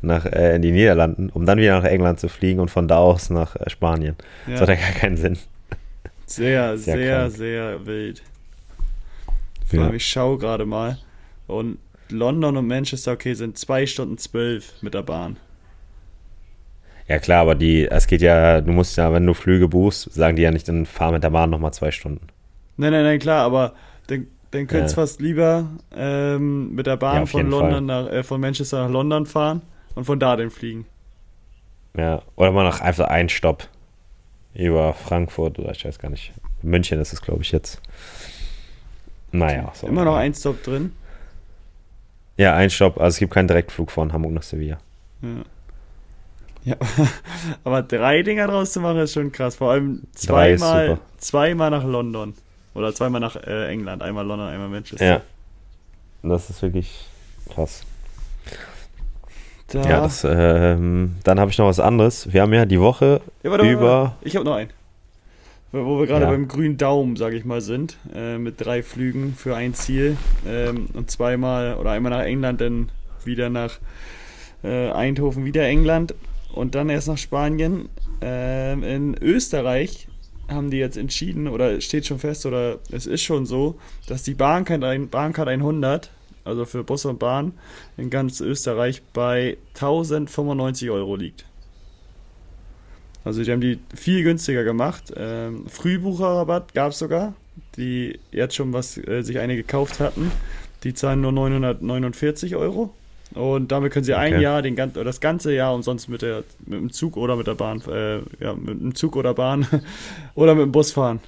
[0.00, 2.98] nach äh, in die Niederlanden, um dann wieder nach England zu fliegen und von da
[2.98, 4.16] aus nach äh, Spanien.
[4.46, 4.52] Ja.
[4.52, 5.38] Das hat ja gar keinen Sinn.
[6.26, 8.22] Sehr, sehr, sehr, sehr wild.
[9.66, 9.96] Vor allem, ja.
[9.96, 10.98] ich schaue gerade mal.
[11.48, 11.78] Und
[12.10, 15.36] London und Manchester, okay, sind zwei Stunden zwölf mit der Bahn.
[17.08, 20.36] Ja klar, aber die, es geht ja, du musst ja, wenn du Flüge buchst, sagen
[20.36, 22.26] die ja nicht, dann fahr mit der Bahn nochmal zwei Stunden.
[22.76, 23.72] Nein, nein, nein, klar, aber
[24.08, 25.06] dann, dann könntest du ja.
[25.06, 29.24] fast lieber ähm, mit der Bahn ja, von London nach, äh, von Manchester nach London
[29.24, 29.62] fahren
[29.94, 30.84] und von da den fliegen.
[31.96, 33.66] Ja, oder mal noch einfach einen Stopp
[34.54, 36.32] über Frankfurt oder ich weiß gar nicht.
[36.62, 37.80] München ist es, glaube ich, jetzt.
[39.32, 39.72] Naja.
[39.74, 40.92] So Immer noch ein Stopp drin.
[42.38, 42.98] Ja, ein Stopp.
[42.98, 44.78] Also es gibt keinen Direktflug von Hamburg nach Sevilla.
[45.20, 45.28] Ja.
[46.64, 46.76] Ja,
[47.64, 49.56] aber drei Dinger draus zu machen ist schon krass.
[49.56, 52.34] Vor allem zweimal, zweimal nach London.
[52.74, 54.02] Oder zweimal nach äh, England.
[54.02, 55.04] Einmal London, einmal Manchester.
[55.04, 55.20] Ja.
[56.22, 57.06] Das ist wirklich
[57.52, 57.84] krass.
[59.68, 59.82] Da.
[59.82, 62.32] Ja, das, ähm, dann habe ich noch was anderes.
[62.32, 64.16] Wir haben ja die Woche ja, warte, über.
[64.22, 64.70] Ich habe noch einen.
[65.70, 66.30] Wo wir gerade ja.
[66.30, 67.96] beim grünen Daumen, sage ich mal, sind.
[68.14, 70.16] Äh, mit drei Flügen für ein Ziel.
[70.46, 72.88] Ähm, und zweimal oder einmal nach England, dann
[73.24, 73.78] wieder nach
[74.64, 76.14] äh, Eindhoven, wieder England
[76.52, 77.88] und dann erst nach Spanien.
[78.20, 80.08] Ähm, in Österreich
[80.48, 84.32] haben die jetzt entschieden, oder steht schon fest, oder es ist schon so, dass die
[84.34, 86.10] Bahncard, Bahncard 100
[86.48, 87.52] also für Bus und Bahn
[87.96, 91.44] in ganz Österreich bei 1095 Euro liegt.
[93.28, 95.12] Also die haben die viel günstiger gemacht.
[95.14, 97.34] Ähm, Frühbucherrabatt gab es sogar,
[97.76, 100.32] die jetzt schon was äh, sich eine gekauft hatten.
[100.82, 102.94] Die zahlen nur 949 Euro.
[103.34, 104.34] Und damit können sie okay.
[104.34, 107.54] ein Jahr, den, das ganze Jahr umsonst mit, der, mit dem Zug oder mit der
[107.54, 109.66] Bahn, äh, ja, mit dem Zug oder Bahn
[110.34, 111.20] oder mit dem Bus fahren.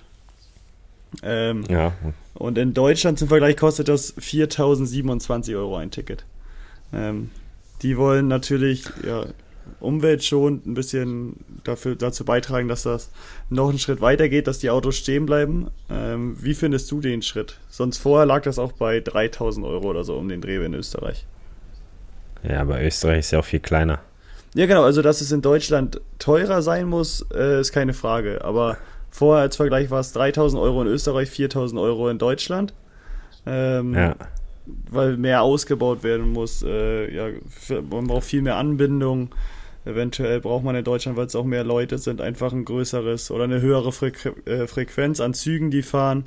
[1.22, 1.92] Ähm, ja.
[2.32, 6.24] Und in Deutschland zum Vergleich kostet das 4027 Euro ein Ticket.
[6.94, 7.28] Ähm,
[7.82, 9.26] die wollen natürlich ja,
[9.80, 13.10] umweltschonend ein bisschen dafür, dazu beitragen, dass das
[13.48, 15.68] noch einen Schritt weiter geht, dass die Autos stehen bleiben.
[15.90, 17.58] Ähm, wie findest du den Schritt?
[17.68, 21.26] Sonst vorher lag das auch bei 3000 Euro oder so um den Dreh in Österreich.
[22.42, 24.00] Ja, aber Österreich ist ja auch viel kleiner.
[24.54, 24.82] Ja, genau.
[24.82, 28.44] Also, dass es in Deutschland teurer sein muss, äh, ist keine Frage.
[28.44, 28.78] Aber
[29.10, 32.72] Vorher als Vergleich war es 3000 Euro in Österreich, 4000 Euro in Deutschland.
[33.44, 34.14] Ähm, ja.
[34.90, 36.62] Weil mehr ausgebaut werden muss.
[36.62, 37.28] Äh, ja,
[37.90, 39.30] man braucht viel mehr Anbindung.
[39.84, 43.44] Eventuell braucht man in Deutschland, weil es auch mehr Leute sind, einfach ein größeres oder
[43.44, 46.26] eine höhere Frequ äh, Frequenz an Zügen, die fahren.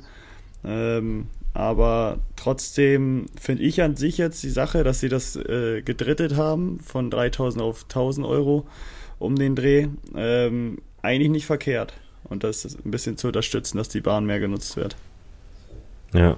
[0.64, 6.36] Ähm, aber trotzdem finde ich an sich jetzt die Sache, dass sie das äh, gedrittet
[6.36, 8.66] haben von 3000 auf 1000 Euro
[9.20, 14.00] um den Dreh, ähm, eigentlich nicht verkehrt und das ein bisschen zu unterstützen, dass die
[14.00, 14.96] Bahn mehr genutzt wird.
[16.12, 16.36] Ja.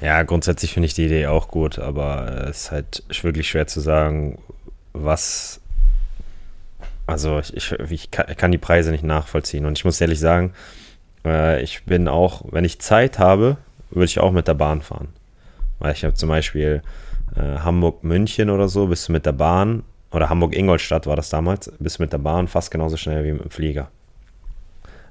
[0.00, 3.80] Ja, grundsätzlich finde ich die Idee auch gut, aber es ist halt wirklich schwer zu
[3.80, 4.38] sagen,
[4.92, 5.60] was.
[7.06, 9.66] Also, ich, ich, ich kann die Preise nicht nachvollziehen.
[9.66, 10.54] Und ich muss ehrlich sagen,
[11.24, 13.58] äh, ich bin auch, wenn ich Zeit habe,
[13.90, 15.08] würde ich auch mit der Bahn fahren.
[15.78, 16.82] Weil ich habe zum Beispiel
[17.36, 21.98] äh, Hamburg-München oder so, bist du mit der Bahn, oder Hamburg-Ingolstadt war das damals, bist
[21.98, 23.90] du mit der Bahn fast genauso schnell wie mit dem Flieger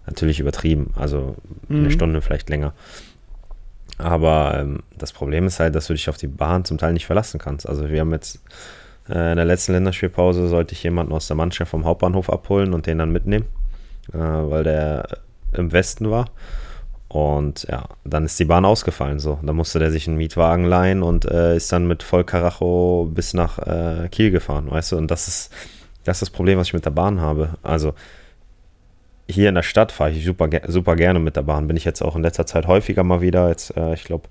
[0.06, 1.36] natürlich übertrieben, also
[1.68, 1.80] mhm.
[1.80, 2.74] eine Stunde vielleicht länger.
[3.98, 7.06] Aber ähm, das Problem ist halt, dass du dich auf die Bahn zum Teil nicht
[7.06, 7.68] verlassen kannst.
[7.68, 8.42] Also wir haben jetzt
[9.10, 12.88] äh, in der letzten Länderspielpause sollte ich jemanden aus der Mannschaft vom Hauptbahnhof abholen und
[12.88, 13.46] den dann mitnehmen,
[14.14, 15.08] äh, weil der
[15.54, 16.30] im Westen war.
[17.08, 19.38] Und ja, dann ist die Bahn ausgefallen so.
[19.44, 23.60] Da musste der sich einen Mietwagen leihen und äh, ist dann mit Vollkaracho bis nach
[23.60, 24.98] äh, Kiel gefahren, weißt du?
[24.98, 25.54] Und das ist,
[26.06, 27.50] das ist das Problem, was ich mit der Bahn habe.
[27.62, 27.94] Also
[29.28, 31.68] hier in der Stadt fahre ich super, super gerne mit der Bahn.
[31.68, 33.50] Bin ich jetzt auch in letzter Zeit häufiger mal wieder.
[33.50, 34.28] Jetzt, äh, ich glaube,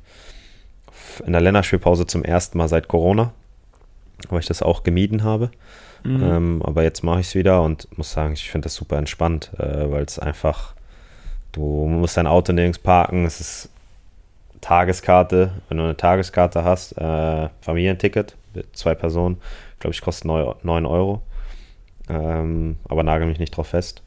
[1.24, 3.32] in der Länderspielpause zum ersten Mal seit Corona,
[4.28, 5.50] weil ich das auch gemieden habe.
[6.04, 6.22] Mhm.
[6.22, 9.50] Ähm, aber jetzt mache ich es wieder und muss sagen, ich finde das super entspannt,
[9.58, 10.74] äh, weil es einfach,
[11.52, 13.68] du musst dein Auto nirgends parken, es ist
[14.60, 19.40] Tageskarte, wenn du eine Tageskarte hast, äh, Familienticket mit zwei Personen,
[19.80, 21.22] glaube ich, kostet 9 Euro.
[22.08, 24.02] Ähm, aber nagel mich nicht drauf fest.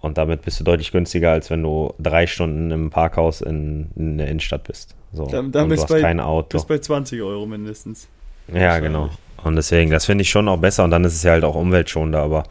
[0.00, 4.18] Und damit bist du deutlich günstiger, als wenn du drei Stunden im Parkhaus in, in
[4.18, 4.94] der Innenstadt bist.
[5.12, 5.26] So.
[5.26, 6.56] Dann, dann und bist du hast bei, kein Auto.
[6.56, 8.08] bist bei 20 Euro mindestens.
[8.52, 9.10] Ja, genau.
[9.42, 11.54] Und deswegen, das finde ich schon auch besser und dann ist es ja halt auch
[11.54, 12.20] umweltschonender.
[12.20, 12.44] Aber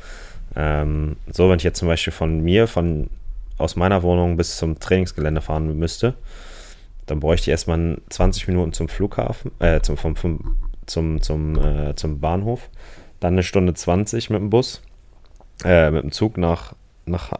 [0.55, 3.10] ähm, so, wenn ich jetzt zum Beispiel von mir, von
[3.57, 6.15] aus meiner Wohnung bis zum Trainingsgelände fahren müsste,
[7.05, 11.95] dann bräuchte ich erstmal 20 Minuten zum Flughafen, äh, zum, vom, vom, zum, zum, äh,
[11.95, 12.69] zum Bahnhof,
[13.19, 14.81] dann eine Stunde 20 mit dem Bus,
[15.63, 16.75] äh, mit dem Zug nach,
[17.07, 17.31] nach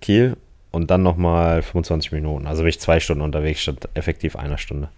[0.00, 0.36] Kiel
[0.72, 2.46] und dann nochmal 25 Minuten.
[2.46, 4.88] Also bin ich zwei Stunden unterwegs statt effektiv einer Stunde.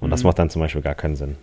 [0.00, 0.28] Und das Mhm.
[0.28, 1.36] macht dann zum Beispiel gar keinen Sinn.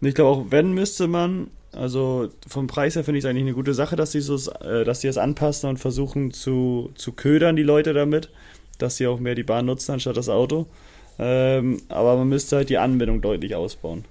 [0.00, 3.52] Ich glaube auch, wenn müsste man, also vom Preis her finde ich es eigentlich eine
[3.54, 7.56] gute Sache, dass die so, äh, dass die es anpassen und versuchen zu, zu ködern,
[7.56, 8.30] die Leute damit,
[8.78, 10.66] dass sie auch mehr die Bahn nutzen anstatt das Auto.
[11.18, 14.04] Ähm, aber man müsste halt die Anbindung deutlich ausbauen.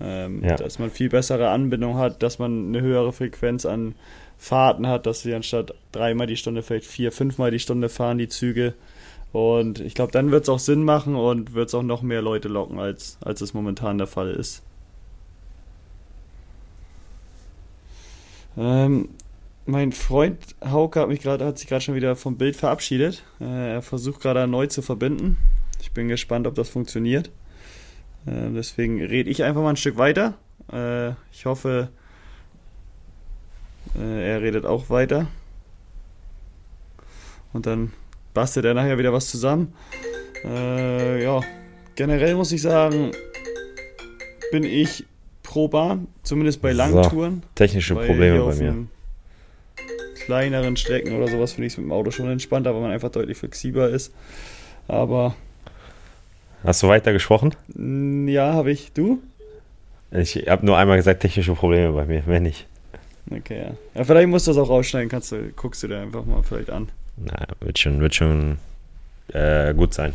[0.00, 0.56] Ähm, Ja.
[0.56, 3.94] Dass man viel bessere Anbindung hat, dass man eine höhere Frequenz an
[4.38, 8.28] Fahrten hat, dass sie anstatt dreimal die Stunde vielleicht vier, fünfmal die Stunde fahren, die
[8.28, 8.74] Züge.
[9.32, 12.22] Und ich glaube, dann wird es auch Sinn machen und wird es auch noch mehr
[12.22, 14.62] Leute locken, als, als es momentan der Fall ist.
[18.56, 19.10] Ähm,
[19.66, 23.24] mein Freund Hauke hat mich gerade, hat sich gerade schon wieder vom Bild verabschiedet.
[23.40, 25.36] Äh, er versucht gerade erneut zu verbinden.
[25.80, 27.28] Ich bin gespannt, ob das funktioniert.
[28.26, 30.34] Äh, deswegen rede ich einfach mal ein Stück weiter.
[30.72, 31.90] Äh, ich hoffe,
[33.98, 35.26] äh, er redet auch weiter.
[37.52, 37.92] Und dann
[38.34, 39.72] bastelt er nachher wieder was zusammen.
[40.44, 41.40] Äh, ja,
[41.94, 43.12] generell muss ich sagen,
[44.52, 45.04] bin ich
[45.42, 46.78] pro Bahn, zumindest bei So.
[46.78, 47.42] Langtouren.
[47.54, 48.86] Technische Weil Probleme bei mir.
[50.26, 53.10] Kleineren Strecken oder sowas finde ich es mit dem Auto schon entspannter, weil man einfach
[53.10, 54.12] deutlich flexibler ist.
[54.88, 55.34] Aber
[56.64, 57.54] Hast du weiter gesprochen?
[58.28, 58.92] ja, habe ich.
[58.92, 59.22] Du?
[60.10, 62.66] Ich habe nur einmal gesagt, technische Probleme bei mir, wenn nicht.
[63.30, 63.70] Okay, ja.
[63.94, 64.04] ja.
[64.04, 66.88] Vielleicht musst du das auch rausschneiden, kannst du, guckst du dir einfach mal vielleicht an.
[67.16, 68.58] Na, wird schon, wird schon
[69.32, 70.12] äh, gut sein.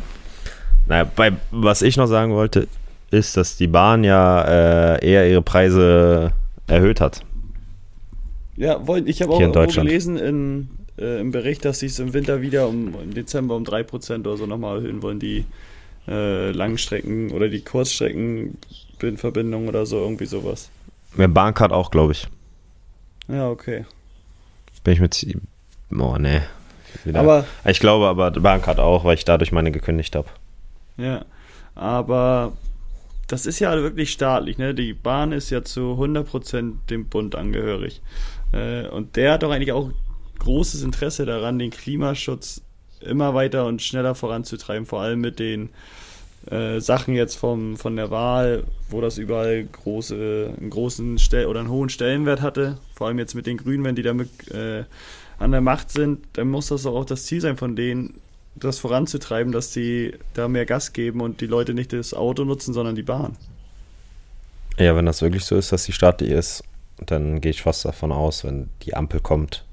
[0.86, 2.68] Naja, bei, was ich noch sagen wollte,
[3.10, 6.32] ist, dass die Bahn ja äh, eher ihre Preise
[6.66, 7.22] erhöht hat.
[8.56, 12.14] Ja, wollt, ich habe auch in gelesen in, äh, im Bericht, dass sie es im
[12.14, 15.44] Winter wieder um im Dezember um 3% oder so nochmal erhöhen wollen, die
[16.08, 20.70] äh, Langstrecken oder die Kurzstreckenverbindungen oder so, irgendwie sowas.
[21.14, 22.28] Mehr Bahncard auch, glaube ich.
[23.28, 23.84] Ja, okay.
[24.84, 25.36] Bin ich mit.
[25.92, 26.16] Oh.
[27.04, 27.20] Wieder.
[27.20, 30.28] Aber ich glaube aber Bahncard auch, weil ich dadurch meine gekündigt habe.
[30.96, 31.24] Ja,
[31.74, 32.52] aber
[33.28, 34.74] das ist ja wirklich staatlich, ne?
[34.74, 38.02] Die Bahn ist ja zu 100% dem Bund angehörig.
[38.52, 39.90] Äh, und der hat doch eigentlich auch
[40.38, 42.62] großes Interesse daran, den Klimaschutz
[43.00, 45.70] immer weiter und schneller voranzutreiben, vor allem mit den
[46.50, 51.60] äh, Sachen jetzt vom, von der Wahl, wo das überall große, einen großen Stell oder
[51.60, 54.84] einen hohen Stellenwert hatte, vor allem jetzt mit den Grünen, wenn die damit äh,
[55.38, 58.20] an der Macht sind, dann muss das auch das Ziel sein von denen,
[58.54, 62.74] das voranzutreiben, dass die da mehr Gas geben und die Leute nicht das Auto nutzen,
[62.74, 63.36] sondern die Bahn.
[64.78, 66.64] Ja, wenn das wirklich so ist, dass die staatlich ist,
[66.98, 69.64] dann gehe ich fast davon aus, wenn die Ampel kommt,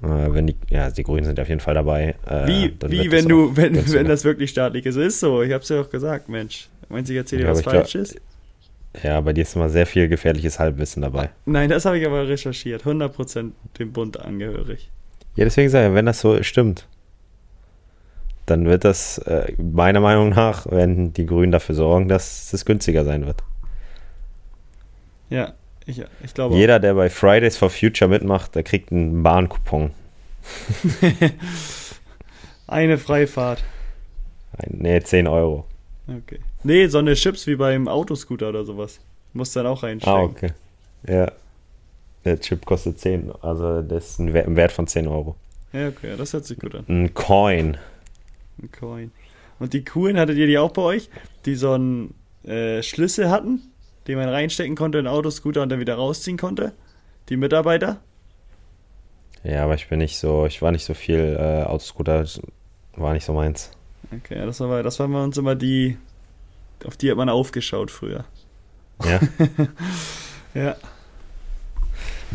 [0.00, 2.14] wenn die, ja, die Grünen sind auf jeden Fall dabei.
[2.26, 4.00] Äh, wie wie wenn das du, wenn, günstiger.
[4.00, 4.96] wenn das wirklich staatlich ist.
[4.96, 6.68] Ist so, ich hab's ja auch gesagt, Mensch.
[6.88, 8.16] Meinst du, ich erzähle dir was glaub- Falsches?
[9.02, 11.30] Ja, bei dir ist immer sehr viel gefährliches Halbwissen dabei.
[11.46, 12.84] Nein, das habe ich aber recherchiert.
[12.84, 14.88] 100% dem Bund angehörig.
[15.34, 16.86] Ja, deswegen sage ich, wenn das so stimmt,
[18.46, 23.04] dann wird das äh, meiner Meinung nach, wenn die Grünen dafür sorgen, dass es günstiger
[23.04, 23.42] sein wird.
[25.30, 25.54] Ja,
[25.86, 26.54] ich, ich glaube.
[26.56, 29.90] Jeder, der bei Fridays for Future mitmacht, der kriegt einen Bahnkupon.
[32.66, 33.62] Eine Freifahrt.
[34.56, 35.66] Ein- Nee, 10 Euro.
[36.06, 36.38] Okay.
[36.62, 39.00] Nee, so eine Chips wie beim Autoscooter oder sowas.
[39.32, 40.18] Muss dann auch reinstecken.
[40.18, 40.52] Ah, okay.
[41.08, 41.30] Ja.
[42.24, 45.36] Der Chip kostet 10, also das ist ein Wert, ein Wert von 10 Euro.
[45.74, 46.84] Ja, okay, das hört sich gut an.
[46.88, 47.76] Ein Coin.
[48.62, 49.10] Ein Coin.
[49.58, 51.10] Und die coolen, hattet ihr die auch bei euch?
[51.44, 53.60] Die so einen äh, Schlüssel hatten,
[54.06, 56.72] den man reinstecken konnte in Autoscooter und dann wieder rausziehen konnte?
[57.28, 58.00] Die Mitarbeiter?
[59.42, 62.24] Ja, aber ich bin nicht so, ich war nicht so viel äh, Autoscooter,
[62.96, 63.70] war nicht so meins.
[64.14, 65.96] Okay, ja, das war, das waren bei uns immer die,
[66.86, 68.24] auf die hat man aufgeschaut früher.
[69.04, 69.20] Ja.
[70.54, 70.76] Ja.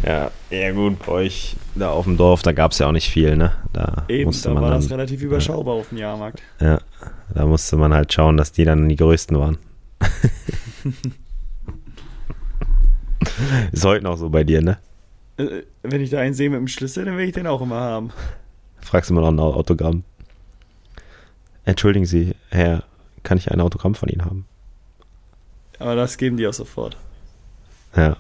[0.06, 3.10] ja, ja gut, bei euch da auf dem Dorf, da gab es ja auch nicht
[3.10, 3.54] viel, ne?
[3.72, 6.42] Da Eben, musste da man war dann, das relativ überschaubar auf dem Jahrmarkt.
[6.60, 6.80] ja,
[7.34, 9.58] da musste man halt schauen, dass die dann die größten waren.
[13.72, 14.78] Ist heute noch so bei dir, ne?
[15.38, 17.80] Äh, wenn ich da einen sehe mit dem Schlüssel, dann will ich den auch immer
[17.80, 18.12] haben.
[18.82, 20.04] Fragst immer noch ein Autogramm.
[21.66, 22.84] Entschuldigen Sie, Herr,
[23.24, 24.46] kann ich ein Autogramm von Ihnen haben.
[25.78, 26.98] Aber das geben die auch sofort.
[27.96, 28.18] Ja.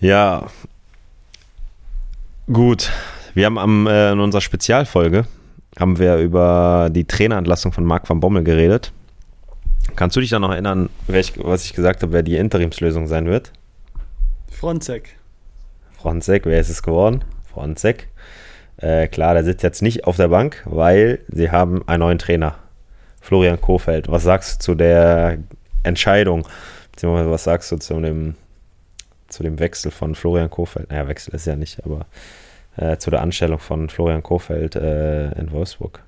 [0.00, 0.46] Ja.
[2.52, 2.90] Gut.
[3.34, 5.26] Wir haben am, äh, in unserer Spezialfolge
[5.78, 8.92] haben wir über die Trainerentlassung von Marc van Bommel geredet.
[9.96, 13.26] Kannst du dich da noch erinnern, ich, was ich gesagt habe, wer die Interimslösung sein
[13.26, 13.52] wird?
[14.50, 15.16] Fronzek.
[15.92, 17.24] Fronzek, wer ist es geworden?
[17.52, 18.08] Fronzek.
[18.76, 22.56] Äh, klar, der sitzt jetzt nicht auf der Bank, weil sie haben einen neuen Trainer,
[23.20, 24.10] Florian Kofeld.
[24.10, 25.38] Was sagst du zu der
[25.82, 26.46] Entscheidung?
[26.92, 28.34] Beziehungsweise was sagst du zu dem,
[29.28, 30.90] zu dem Wechsel von Florian Kofeld?
[30.90, 32.06] Naja, Wechsel ist ja nicht, aber
[32.76, 36.00] äh, zu der Anstellung von Florian Kofeld äh, in Wolfsburg.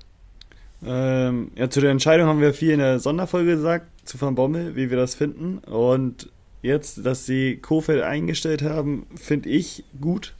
[0.85, 4.75] Ähm, ja, zu der Entscheidung haben wir viel in der Sonderfolge gesagt, zu Van Bommel,
[4.75, 5.59] wie wir das finden.
[5.59, 6.29] Und
[6.61, 10.33] jetzt, dass sie Kofeld eingestellt haben, finde ich gut.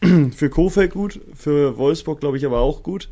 [0.32, 3.10] für Kofeld gut, für Wolfsburg glaube ich aber auch gut.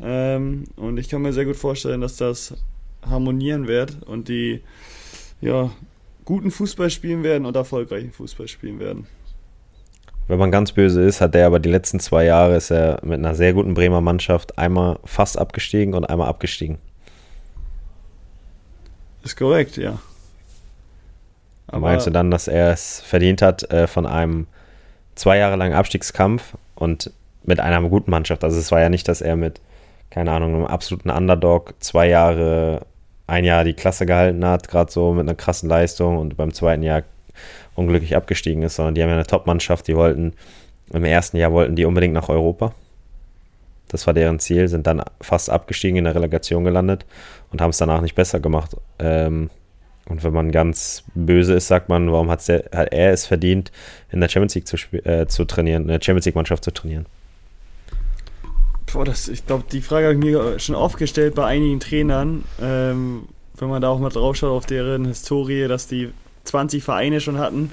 [0.00, 2.54] Ähm, und ich kann mir sehr gut vorstellen, dass das
[3.02, 4.62] harmonieren wird und die
[5.40, 5.70] ja,
[6.24, 9.06] guten Fußball spielen werden und erfolgreichen Fußball spielen werden.
[10.30, 13.18] Wenn man ganz böse ist, hat er aber die letzten zwei Jahre ist er mit
[13.18, 16.78] einer sehr guten Bremer Mannschaft einmal fast abgestiegen und einmal abgestiegen.
[19.24, 19.98] Ist korrekt, ja.
[21.66, 24.46] Aber Meinst du dann, dass er es verdient hat, äh, von einem
[25.16, 27.10] zwei Jahre langen Abstiegskampf und
[27.42, 28.44] mit einer guten Mannschaft?
[28.44, 29.60] Also es war ja nicht, dass er mit,
[30.10, 32.86] keine Ahnung, einem absoluten Underdog zwei Jahre,
[33.26, 36.84] ein Jahr die Klasse gehalten hat, gerade so mit einer krassen Leistung und beim zweiten
[36.84, 37.02] Jahr
[37.74, 40.34] unglücklich abgestiegen ist, sondern die haben ja eine Top-Mannschaft, die wollten,
[40.92, 42.74] im ersten Jahr wollten die unbedingt nach Europa.
[43.88, 47.06] Das war deren Ziel, sind dann fast abgestiegen, in der Relegation gelandet
[47.50, 48.76] und haben es danach nicht besser gemacht.
[48.98, 49.50] Ähm,
[50.06, 53.70] und wenn man ganz böse ist, sagt man, warum hat er es verdient,
[54.10, 57.06] in der Champions League zu, äh, zu trainieren, in der Champions League-Mannschaft zu trainieren?
[58.92, 62.44] Boah, das, ich glaube, die Frage habe ich mir schon aufgestellt bei einigen Trainern.
[62.60, 66.10] Ähm, wenn man da auch mal drauf schaut auf deren Historie, dass die
[66.50, 67.70] 20 Vereine schon hatten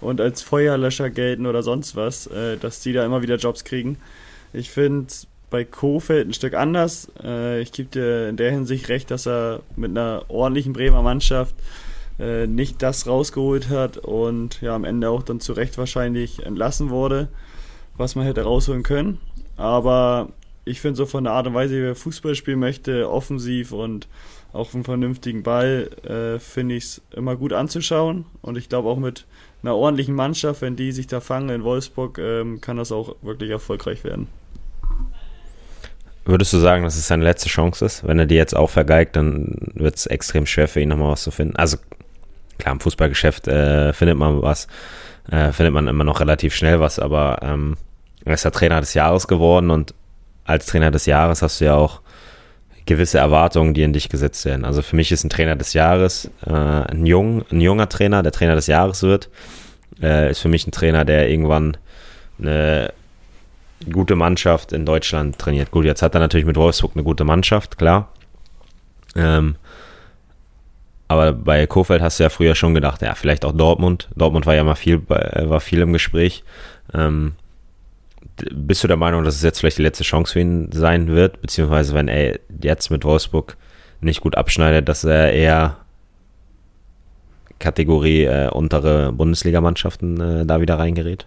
[0.00, 3.98] und als Feuerlöscher gelten oder sonst was, äh, dass die da immer wieder Jobs kriegen.
[4.52, 5.12] Ich finde
[5.50, 7.10] bei Kofeld ein Stück anders.
[7.22, 11.54] Äh, ich gebe dir in der Hinsicht recht, dass er mit einer ordentlichen Bremer Mannschaft
[12.18, 16.90] äh, nicht das rausgeholt hat und ja am Ende auch dann zu Recht wahrscheinlich entlassen
[16.90, 17.28] wurde,
[17.96, 19.18] was man hätte rausholen können.
[19.56, 20.28] Aber
[20.64, 24.08] ich finde so von der Art und Weise, wie er Fußball spielen möchte, offensiv und
[24.52, 28.26] auch einen vernünftigen Ball, äh, finde ich es immer gut anzuschauen.
[28.42, 29.24] Und ich glaube auch mit
[29.62, 33.50] einer ordentlichen Mannschaft, wenn die sich da fangen in Wolfsburg, ähm, kann das auch wirklich
[33.50, 34.28] erfolgreich werden.
[36.24, 38.06] Würdest du sagen, dass es seine letzte Chance ist?
[38.06, 41.24] Wenn er die jetzt auch vergeigt, dann wird es extrem schwer für ihn nochmal was
[41.24, 41.56] zu finden.
[41.56, 41.78] Also
[42.58, 44.68] klar, im Fußballgeschäft äh, findet man was,
[45.30, 47.76] äh, findet man immer noch relativ schnell was, aber ähm,
[48.24, 49.94] er ist ja Trainer des Jahres geworden und
[50.44, 52.01] als Trainer des Jahres hast du ja auch
[52.86, 54.64] gewisse Erwartungen, die in dich gesetzt werden.
[54.64, 58.32] Also für mich ist ein Trainer des Jahres äh, ein, jung, ein junger Trainer, der
[58.32, 59.28] Trainer des Jahres wird,
[60.00, 61.76] äh, ist für mich ein Trainer, der irgendwann
[62.38, 62.92] eine
[63.90, 65.70] gute Mannschaft in Deutschland trainiert.
[65.70, 68.08] Gut, jetzt hat er natürlich mit Wolfsburg eine gute Mannschaft, klar.
[69.16, 69.56] Ähm,
[71.08, 74.08] aber bei Kofeld hast du ja früher schon gedacht, ja, vielleicht auch Dortmund.
[74.16, 76.42] Dortmund war ja mal viel, war viel im Gespräch.
[76.94, 77.34] Ähm,
[78.36, 81.40] bist du der Meinung, dass es jetzt vielleicht die letzte Chance für ihn sein wird?
[81.40, 83.56] Beziehungsweise, wenn er jetzt mit Wolfsburg
[84.00, 85.76] nicht gut abschneidet, dass er eher
[87.58, 91.26] Kategorie äh, untere Bundesligamannschaften äh, da wieder reingerät?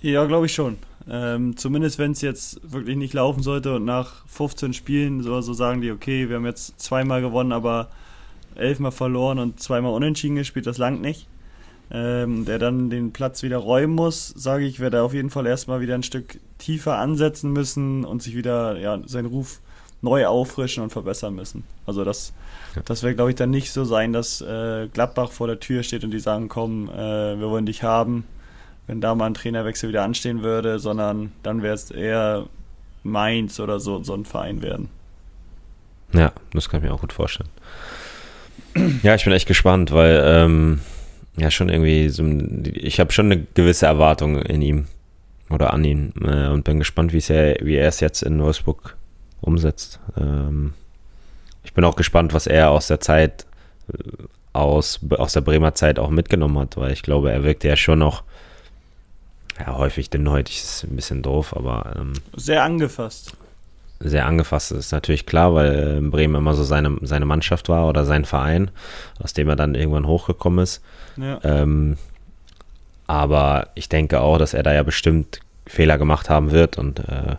[0.00, 0.76] Ja, glaube ich schon.
[1.08, 5.52] Ähm, zumindest wenn es jetzt wirklich nicht laufen sollte und nach 15 Spielen so, so
[5.52, 7.90] sagen die, okay, wir haben jetzt zweimal gewonnen, aber
[8.54, 11.26] elfmal verloren und zweimal unentschieden gespielt, das langt nicht.
[11.96, 15.46] Ähm, der dann den Platz wieder räumen muss, sage ich, wird er auf jeden Fall
[15.46, 19.60] erstmal wieder ein Stück tiefer ansetzen müssen und sich wieder ja, seinen Ruf
[20.02, 21.62] neu auffrischen und verbessern müssen.
[21.86, 22.32] Also das,
[22.74, 22.82] ja.
[22.84, 26.02] das wird, glaube ich, dann nicht so sein, dass äh, Gladbach vor der Tür steht
[26.02, 28.24] und die sagen, komm, äh, wir wollen dich haben
[28.86, 32.46] wenn da mal ein Trainerwechsel wieder anstehen würde, sondern dann wäre es eher
[33.02, 34.88] Mainz oder so, so ein Verein werden.
[36.12, 37.50] Ja, das kann ich mir auch gut vorstellen.
[39.04, 40.80] Ja, ich bin echt gespannt, weil ähm,
[41.36, 42.24] ja schon irgendwie so,
[42.74, 44.86] ich habe schon eine gewisse Erwartung in ihm
[45.50, 48.96] oder an ihn äh, und bin gespannt, wie er, wie er es jetzt in Wolfsburg
[49.40, 50.00] umsetzt.
[50.16, 50.74] Ähm,
[51.62, 53.46] ich bin auch gespannt, was er aus der Zeit
[53.92, 53.98] äh,
[54.52, 57.98] aus, aus der Bremer Zeit auch mitgenommen hat, weil ich glaube, er wirkt ja schon
[57.98, 58.22] noch
[59.58, 61.94] ja, häufig dünnhäutig ist ein bisschen doof, aber.
[61.96, 63.36] Ähm, sehr angefasst.
[64.00, 68.04] Sehr angefasst ist natürlich klar, weil äh, Bremen immer so seine, seine Mannschaft war oder
[68.04, 68.70] sein Verein,
[69.20, 70.82] aus dem er dann irgendwann hochgekommen ist.
[71.42, 71.96] Ähm,
[73.06, 77.36] aber ich denke auch, dass er da ja bestimmt Fehler gemacht haben wird und äh,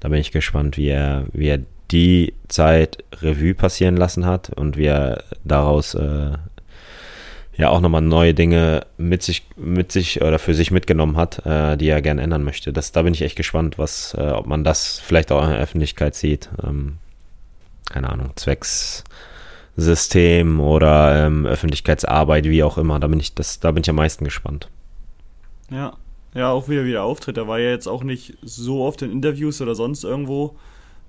[0.00, 4.76] da bin ich gespannt, wie er, wie er die Zeit Revue passieren lassen hat und
[4.76, 6.32] wie er daraus äh,
[7.56, 11.76] ja auch nochmal neue Dinge mit sich, mit sich oder für sich mitgenommen hat, äh,
[11.76, 12.72] die er gerne ändern möchte.
[12.72, 15.60] Das, da bin ich echt gespannt, was, äh, ob man das vielleicht auch in der
[15.60, 16.48] Öffentlichkeit sieht.
[16.62, 16.98] Ähm,
[17.90, 18.32] keine Ahnung,
[19.74, 23.00] Zweckssystem oder ähm, Öffentlichkeitsarbeit, wie auch immer.
[23.00, 24.68] Da bin ich, das, da bin ich am meisten gespannt.
[25.70, 25.94] Ja,
[26.34, 27.36] ja, auch wieder wieder Auftritt.
[27.36, 30.56] Er war ja jetzt auch nicht so oft in Interviews oder sonst irgendwo.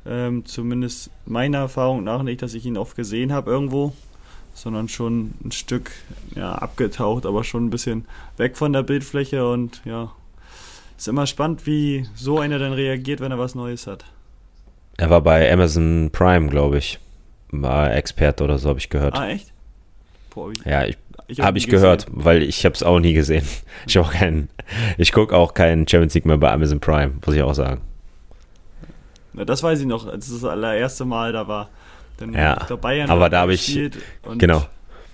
[0.05, 3.93] Ähm, zumindest meiner Erfahrung nach nicht, dass ich ihn oft gesehen habe irgendwo
[4.55, 5.91] sondern schon ein Stück
[6.33, 8.05] ja, abgetaucht, aber schon ein bisschen
[8.37, 10.11] weg von der Bildfläche und ja,
[10.97, 14.05] ist immer spannend, wie so einer dann reagiert, wenn er was Neues hat.
[14.97, 16.99] Er war bei Amazon Prime, glaube ich.
[17.51, 19.15] War Experte oder so, habe ich gehört.
[19.15, 19.51] Ah, echt?
[20.33, 23.45] Boah, ich, ja, ich, ich habe ich gehört, weil ich habe es auch nie gesehen.
[23.87, 24.49] Ich auch keinen,
[24.97, 27.81] ich gucke auch keinen Champions League mehr bei Amazon Prime, muss ich auch sagen.
[29.35, 31.69] Ja, das weiß ich noch, als das allererste Mal da war.
[32.17, 33.79] Dann, ja, glaub, Bayern aber da habe ich
[34.37, 34.65] genau.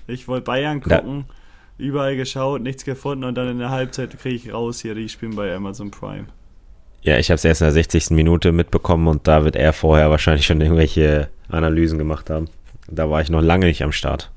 [0.07, 4.36] Ich wollte Bayern gucken, da, überall geschaut, nichts gefunden und dann in der Halbzeit kriege
[4.36, 6.27] ich raus hier, die spielen bei Amazon Prime.
[7.02, 8.12] Ja, ich habe es erst in der 60.
[8.12, 12.47] Minute mitbekommen und da wird er vorher wahrscheinlich schon irgendwelche Analysen gemacht haben.
[12.88, 14.30] Da war ich noch lange nicht am Start.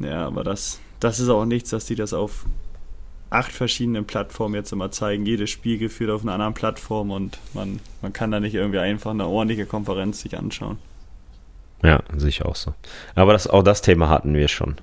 [0.00, 2.46] Ja, aber das, das ist auch nichts, dass die das auf
[3.28, 5.24] acht verschiedenen Plattformen jetzt immer zeigen.
[5.24, 9.12] Jedes Spiel geführt auf einer anderen Plattform und man, man kann da nicht irgendwie einfach
[9.12, 10.78] eine ordentliche Konferenz sich anschauen.
[11.82, 12.74] Ja, sicher auch so.
[13.14, 14.76] Aber das, auch das Thema hatten wir schon.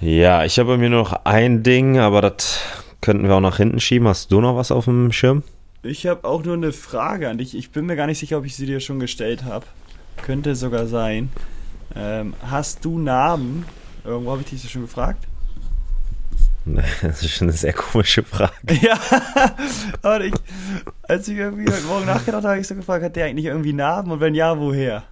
[0.00, 2.60] Ja, ich habe mir noch ein Ding, aber das
[3.04, 4.08] könnten wir auch nach hinten schieben.
[4.08, 5.42] Hast du noch was auf dem Schirm?
[5.82, 7.54] Ich habe auch nur eine Frage an dich.
[7.54, 9.66] Ich bin mir gar nicht sicher, ob ich sie dir schon gestellt habe.
[10.22, 11.28] Könnte sogar sein.
[11.94, 13.66] Ähm, hast du Namen?
[14.06, 15.26] Irgendwo habe ich dich das schon gefragt.
[17.02, 18.54] Das ist schon eine sehr komische Frage.
[18.80, 18.98] Ja,
[20.00, 20.32] aber ich,
[21.02, 23.74] als ich irgendwie heute Morgen nachgedacht habe, habe ich so gefragt, hat der eigentlich irgendwie
[23.74, 25.02] Narben und wenn ja, woher?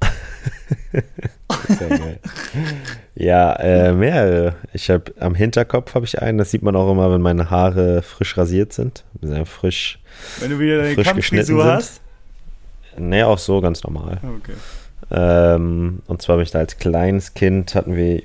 [3.14, 4.56] ja, äh, mehrere.
[4.72, 8.02] Ich habe am Hinterkopf habe ich einen, das sieht man auch immer, wenn meine Haare
[8.02, 9.04] frisch rasiert sind.
[9.20, 9.98] Sehr frisch.
[10.40, 12.00] Wenn du wieder deine Kampffrisur hast?
[12.96, 14.18] Nee, auch so ganz normal.
[14.22, 14.52] Okay.
[15.10, 18.22] Ähm, und zwar habe ich da als kleines Kind hatten wir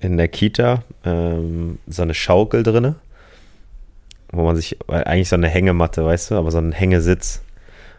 [0.00, 2.96] in der Kita ähm, so eine Schaukel drinne,
[4.30, 7.42] wo man sich, eigentlich so eine Hängematte, weißt du, aber so ein Hängesitz.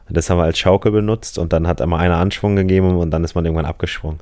[0.10, 3.24] Das haben wir als Schaukel benutzt und dann hat einmal einer Anschwung gegeben und dann
[3.24, 4.20] ist man irgendwann abgesprungen.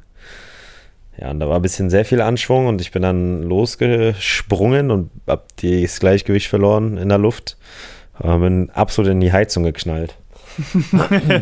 [1.18, 5.12] Ja, und da war ein bisschen sehr viel Anschwung und ich bin dann losgesprungen und
[5.28, 7.58] hab das Gleichgewicht verloren in der Luft.
[8.20, 10.16] Und bin absolut in die Heizung geknallt.
[10.94, 11.42] äh,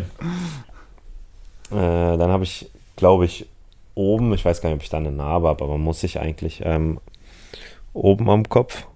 [1.71, 3.47] dann habe ich, glaube ich,
[3.95, 6.19] oben, ich weiß gar nicht, ob ich da eine Narbe habe, aber man muss sich
[6.19, 6.99] eigentlich ähm,
[7.93, 8.87] oben am Kopf.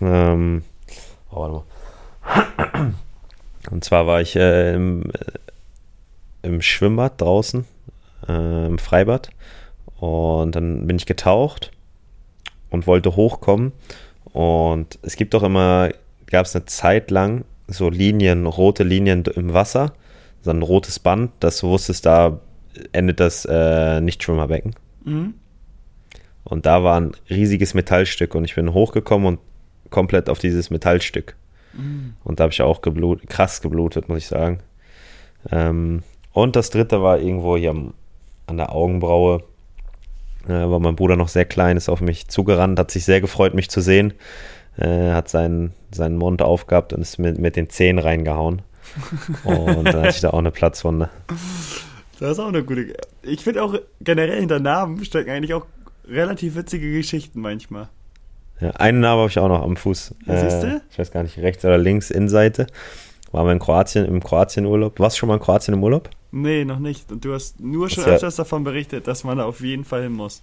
[0.00, 0.62] Ähm,
[1.30, 1.64] oh, warte
[2.74, 2.94] mal.
[3.70, 7.64] Und zwar war ich äh, im, äh, im, Schwimmbad draußen,
[8.28, 9.30] äh, im Freibad.
[9.98, 11.70] Und dann bin ich getaucht
[12.70, 13.72] und wollte hochkommen.
[14.24, 15.90] Und es gibt doch immer,
[16.26, 19.92] gab es eine Zeit lang so Linien, rote Linien im Wasser,
[20.42, 22.40] so ein rotes Band, das du wusstest, da
[22.92, 24.74] endet das äh, Nichtschwimmerbecken.
[25.04, 25.34] Mhm.
[26.44, 29.40] Und da war ein riesiges Metallstück und ich bin hochgekommen und
[29.90, 31.36] komplett auf dieses Metallstück.
[31.78, 32.14] Mhm.
[32.24, 34.60] Und da habe ich auch geblut, krass geblutet, muss ich sagen.
[35.50, 36.02] Ähm,
[36.32, 37.94] und das dritte war irgendwo hier am,
[38.46, 39.42] an der Augenbraue,
[40.46, 43.54] äh, war mein Bruder noch sehr klein, ist auf mich zugerannt, hat sich sehr gefreut,
[43.54, 44.14] mich zu sehen,
[44.76, 48.62] äh, hat seinen, seinen Mund aufgehabt und ist mit, mit den Zähnen reingehauen.
[49.44, 51.10] und dann hatte ich da auch eine Platzwunde.
[52.18, 52.94] Das ist auch eine gute.
[53.22, 55.66] Ich finde auch generell hinter Namen stecken eigentlich auch
[56.06, 57.88] relativ witzige Geschichten manchmal.
[58.60, 60.14] Ja, einen Namen habe ich auch noch am Fuß.
[60.26, 60.82] Was äh, du?
[60.90, 62.66] Ich weiß gar nicht, rechts oder links, Innenseite.
[63.30, 64.98] Waren wir in Kroatien, im Kroatien-Urlaub.
[64.98, 66.10] Warst du schon mal in Kroatien im Urlaub?
[66.32, 67.10] Nee, noch nicht.
[67.12, 70.02] Und du hast nur schon öfters ja, davon berichtet, dass man da auf jeden Fall
[70.02, 70.42] hin muss.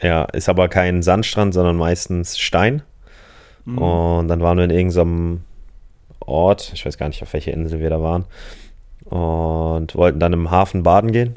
[0.00, 2.82] Ja, ist aber kein Sandstrand, sondern meistens Stein.
[3.64, 3.78] Mhm.
[3.78, 5.40] Und dann waren wir in irgendeinem
[6.20, 8.24] Ort, ich weiß gar nicht, auf welcher Insel wir da waren
[9.04, 11.36] und wollten dann im Hafen baden gehen.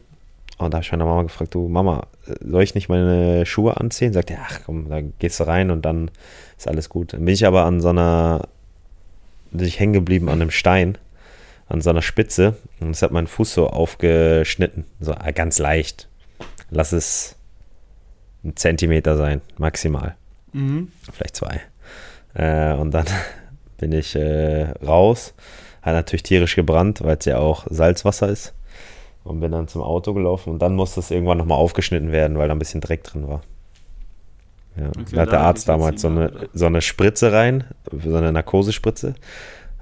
[0.59, 2.07] Und da habe ich meine Mama gefragt, du Mama,
[2.41, 4.13] soll ich nicht meine Schuhe anziehen?
[4.13, 6.11] Sagt er, ach komm, da gehst du rein und dann
[6.57, 7.13] ist alles gut.
[7.13, 8.47] Dann bin ich aber an so einer,
[9.51, 10.97] bin ich hängen geblieben an einem Stein,
[11.69, 16.09] an so einer Spitze und es hat meinen Fuß so aufgeschnitten, so äh, ganz leicht.
[16.69, 17.37] Lass es
[18.43, 20.15] ein Zentimeter sein, maximal.
[20.51, 20.91] Mhm.
[21.11, 21.61] Vielleicht zwei.
[22.33, 23.05] Äh, und dann
[23.77, 25.33] bin ich äh, raus
[25.81, 28.53] hat natürlich tierisch gebrannt, weil es ja auch Salzwasser ist.
[29.29, 32.47] Und bin dann zum Auto gelaufen und dann musste es irgendwann nochmal aufgeschnitten werden, weil
[32.47, 33.41] da ein bisschen Dreck drin war.
[34.75, 34.87] Ja.
[34.87, 39.13] Okay, da hat der Arzt damals so eine, so eine Spritze rein, so eine Narkosespritze.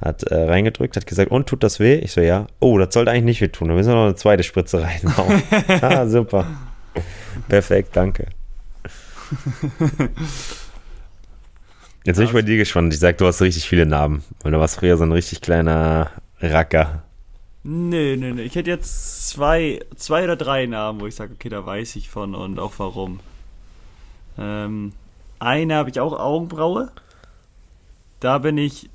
[0.02, 1.96] hat äh, reingedrückt, hat gesagt, und tut das weh?
[1.96, 2.48] Ich so, ja.
[2.60, 3.70] Oh, das sollte eigentlich nicht weh tun.
[3.70, 5.42] Da müssen wir noch eine zweite Spritze reinhauen.
[5.82, 6.46] ah, super.
[7.48, 8.28] Perfekt, danke.
[12.04, 12.94] Jetzt bin ich bei dir gespannt.
[12.94, 14.26] Ich sag, du hast richtig viele Narben.
[14.42, 17.04] Weil du warst früher so ein richtig kleiner Racker.
[17.64, 18.44] Nee, nee, nee.
[18.44, 22.10] Ich hätte jetzt zwei, zwei oder drei Namen, wo ich sage, okay, da weiß ich
[22.10, 23.20] von und auch warum.
[24.38, 24.94] Ähm,
[25.40, 26.92] eine habe ich auch Augenbraue.
[28.20, 28.90] Da bin ich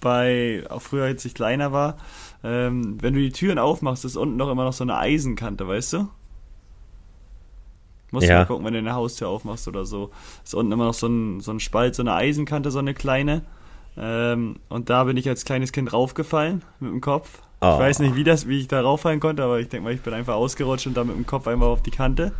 [0.00, 1.96] bei, auch früher, als ich kleiner war,
[2.42, 5.94] ähm, wenn du die Türen aufmachst, ist unten noch immer noch so eine Eisenkante, weißt
[5.94, 6.08] du?
[8.10, 8.34] Musst ja.
[8.34, 10.10] du mal gucken, wenn du eine Haustür aufmachst oder so.
[10.44, 13.42] Ist unten immer noch so ein, so ein Spalt, so eine Eisenkante, so eine kleine.
[13.96, 17.42] Ähm, und da bin ich als kleines Kind raufgefallen mit dem Kopf.
[17.64, 17.74] Oh.
[17.74, 20.02] Ich weiß nicht, wie, das, wie ich da rauffallen konnte, aber ich denke mal, ich
[20.02, 22.32] bin einfach ausgerutscht und da mit dem Kopf einmal auf die Kante.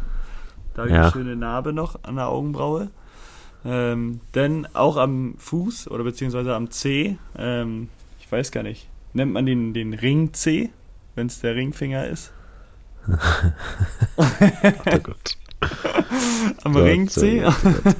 [0.75, 1.03] Da habe ich ja.
[1.03, 2.91] eine schöne Narbe noch an der Augenbraue.
[3.65, 7.89] Ähm, denn auch am Fuß oder beziehungsweise am C, ähm,
[8.21, 10.71] ich weiß gar nicht, nennt man den, den Ring C,
[11.15, 12.33] wenn es der Ringfinger ist?
[14.17, 15.39] oh Gott.
[16.65, 17.41] Am Gott, Ringzeh.
[17.41, 17.97] Gott, Gott.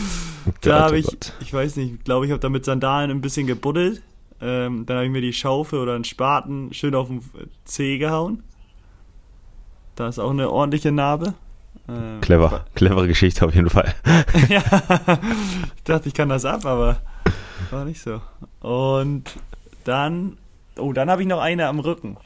[0.62, 1.08] da habe ich,
[1.40, 4.02] ich weiß nicht, glaube ich, habe da mit Sandalen ein bisschen gebuddelt.
[4.42, 7.22] Ähm, dann habe ich mir die Schaufel oder einen Spaten schön auf den
[7.64, 8.42] Zeh gehauen.
[9.94, 11.34] Da ist auch eine ordentliche Narbe.
[11.88, 13.94] Ähm, Clever, clevere Geschichte auf jeden Fall.
[14.48, 14.62] ja,
[15.76, 17.00] ich dachte, ich kann das ab, aber
[17.70, 18.20] war nicht so.
[18.60, 19.24] Und
[19.84, 20.38] dann,
[20.76, 22.16] oh, dann habe ich noch eine am Rücken.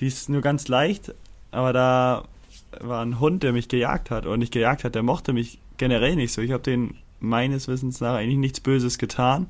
[0.00, 1.14] Die ist nur ganz leicht,
[1.50, 2.24] aber da
[2.80, 4.24] war ein Hund, der mich gejagt hat.
[4.24, 6.40] Oder nicht gejagt hat, der mochte mich generell nicht so.
[6.40, 9.46] Ich habe den meines Wissens nach eigentlich nichts Böses getan.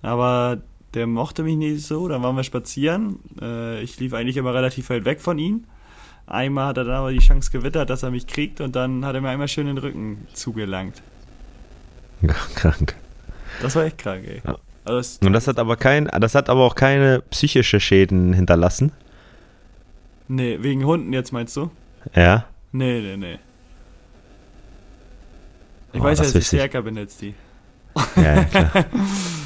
[0.00, 0.58] Aber
[0.96, 2.08] der mochte mich nicht so.
[2.08, 3.20] Dann waren wir spazieren.
[3.40, 5.64] Äh, ich lief eigentlich immer relativ weit weg von ihm.
[6.26, 9.14] Einmal hat er dann aber die Chance gewittert, dass er mich kriegt und dann hat
[9.14, 11.02] er mir einmal schön den Rücken zugelangt.
[12.22, 12.96] Ja, krank.
[13.60, 14.40] Das war echt krank, ey.
[14.44, 14.56] Ja.
[14.84, 18.92] Also das und das hat aber kein, das hat aber auch keine psychische Schäden hinterlassen.
[20.28, 21.70] Nee, wegen Hunden jetzt meinst du?
[22.14, 22.46] Ja?
[22.72, 23.38] Nee, nee, nee.
[25.92, 27.34] Ich oh, weiß ja, dass ich stärker bin als die.
[28.16, 28.84] Ja, ja, klar.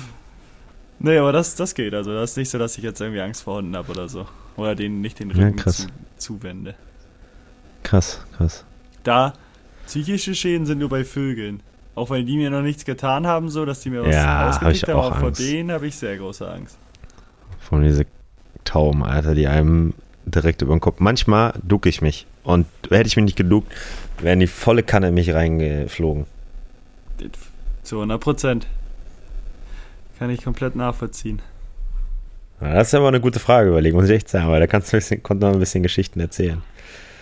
[1.00, 1.92] nee, aber das, das geht.
[1.94, 4.26] Also, das ist nicht so, dass ich jetzt irgendwie Angst vor Hunden habe oder so.
[4.56, 5.86] Oder denen nicht den Rücken ja, zu,
[6.16, 6.74] zuwende.
[7.82, 8.64] Krass, krass.
[9.02, 9.32] Da,
[9.86, 11.62] psychische Schäden sind nur bei Vögeln.
[11.94, 14.88] Auch wenn die mir noch nichts getan haben, so dass die mir was ja, ausgekickt
[14.88, 16.78] hab haben, aber vor denen habe ich sehr große Angst.
[17.58, 18.06] Von diese
[18.64, 19.94] Tauben, Alter, die einem
[20.24, 21.00] direkt über den Kopf.
[21.00, 22.26] Manchmal ducke ich mich.
[22.42, 23.72] Und hätte ich mich nicht geduckt,
[24.20, 26.26] wären die volle Kanne in mich reingeflogen.
[27.82, 28.66] Zu 100 Prozent.
[30.20, 31.40] Kann ich komplett nachvollziehen.
[32.60, 34.98] das ist aber eine gute Frage, überlegen, muss ich echt sagen, weil da kannst du
[34.98, 36.60] ein bisschen, noch ein bisschen Geschichten erzählen.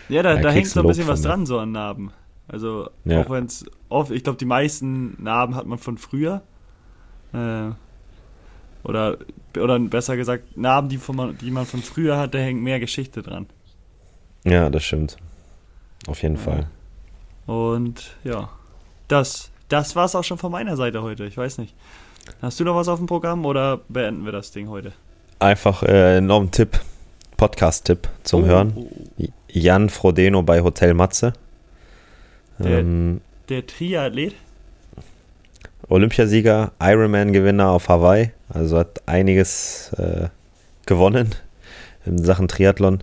[0.09, 2.11] Ja, da, da, da hängt noch ein bisschen was dran, so an Narben.
[2.49, 3.21] Also, ja.
[3.21, 6.43] auch wenn es oft, ich glaube, die meisten Narben hat man von früher.
[7.33, 7.71] Äh,
[8.83, 9.19] oder,
[9.57, 13.23] oder besser gesagt, Narben, die, von, die man von früher hat, da hängt mehr Geschichte
[13.23, 13.47] dran.
[14.43, 15.19] Ja, das stimmt.
[16.09, 16.41] Auf jeden ja.
[16.41, 16.67] Fall.
[17.47, 18.49] Und ja,
[19.07, 21.27] das, das war es auch schon von meiner Seite heute.
[21.27, 21.77] Ich weiß nicht.
[22.43, 24.93] Hast du noch was auf dem Programm oder beenden wir das Ding heute?
[25.39, 26.81] Einfach äh, noch ein Tipp,
[27.37, 28.73] Podcast-Tipp zum oh, Hören.
[28.77, 29.25] Oh, oh.
[29.49, 31.33] Jan Frodeno bei Hotel Matze.
[32.59, 34.35] Der, ähm, der Triathlet?
[35.89, 38.33] Olympiasieger, Ironman-Gewinner auf Hawaii.
[38.49, 40.29] Also hat einiges äh,
[40.87, 41.35] gewonnen
[42.05, 43.01] in Sachen Triathlon.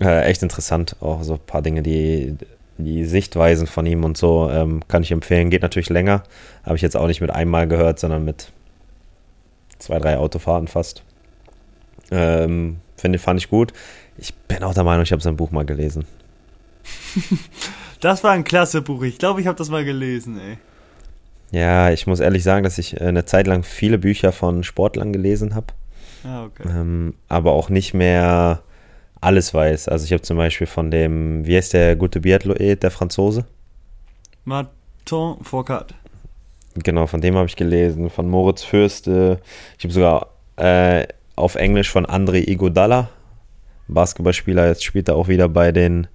[0.00, 2.36] Äh, echt interessant, auch so ein paar Dinge, die,
[2.84, 5.50] die Sichtweisen von ihm und so ähm, kann ich empfehlen.
[5.50, 6.22] Geht natürlich länger,
[6.64, 8.52] habe ich jetzt auch nicht mit einmal gehört, sondern mit
[9.78, 11.02] zwei, drei Autofahrten fast.
[12.10, 13.72] Ähm, finde, fand ich gut.
[14.18, 16.04] Ich bin auch der Meinung, ich habe sein Buch mal gelesen.
[18.00, 19.02] das war ein klasse Buch.
[19.02, 20.58] Ich glaube, ich habe das mal gelesen, ey.
[21.50, 25.12] Ja, ich muss ehrlich sagen, dass ich äh, eine Zeit lang viele Bücher von Sportlern
[25.12, 25.66] gelesen habe.
[26.24, 26.62] Ah, okay.
[26.66, 28.62] Ähm, aber auch nicht mehr
[29.22, 29.88] alles weiß.
[29.88, 33.46] Also ich habe zum Beispiel von dem, wie heißt der gute Biathlet, der Franzose?
[34.44, 35.94] Martin Foucault.
[36.74, 39.40] Genau, von dem habe ich gelesen, von Moritz Fürste.
[39.78, 41.06] Ich habe sogar äh,
[41.36, 43.10] auf Englisch von André Iguodala,
[43.88, 46.08] Basketballspieler, jetzt spielt er auch wieder bei den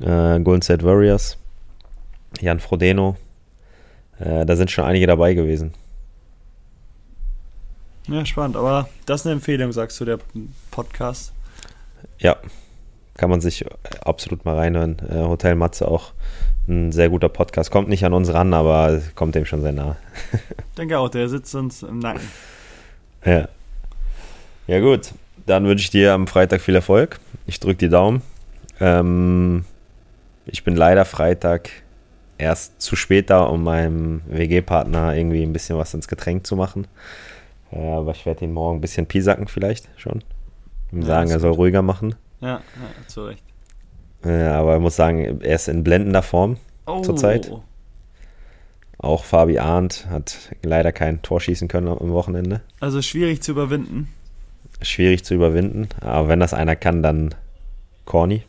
[0.00, 1.36] äh, Golden State Warriors.
[2.40, 3.16] Jan Frodeno.
[4.18, 5.74] Äh, da sind schon einige dabei gewesen.
[8.08, 8.56] Ja, spannend.
[8.56, 10.18] Aber das ist eine Empfehlung, sagst du, der
[10.70, 11.32] Podcast.
[12.18, 12.36] Ja,
[13.16, 13.64] kann man sich
[14.04, 14.96] absolut mal reinhören.
[15.08, 16.12] Äh, Hotel Matze auch
[16.68, 17.70] ein sehr guter Podcast.
[17.70, 19.96] Kommt nicht an uns ran, aber kommt dem schon sehr nah.
[20.32, 22.28] Ich denke auch, der sitzt uns im Nacken.
[23.24, 23.48] Ja.
[24.66, 25.12] Ja, gut.
[25.46, 27.20] Dann wünsche ich dir am Freitag viel Erfolg.
[27.46, 28.22] Ich drücke die Daumen.
[28.80, 29.64] Ähm,
[30.46, 31.70] ich bin leider Freitag
[32.38, 36.86] erst zu spät da, um meinem WG-Partner irgendwie ein bisschen was ins Getränk zu machen.
[37.70, 40.22] Ja, aber ich werde ihn morgen ein bisschen piesacken vielleicht schon.
[40.92, 42.14] Ihm sagen, er soll ruhiger machen.
[42.40, 42.60] Ja, ja
[43.08, 43.42] zu Recht.
[44.24, 46.58] Ja, aber ich muss sagen, er ist in blendender Form.
[46.86, 47.50] Oh, Zurzeit?
[48.98, 52.60] Auch Fabi Arndt hat leider kein Tor schießen können am Wochenende.
[52.78, 54.08] Also schwierig zu überwinden.
[54.80, 55.88] Schwierig zu überwinden.
[56.00, 57.34] Aber wenn das einer kann, dann
[58.04, 58.42] Corny,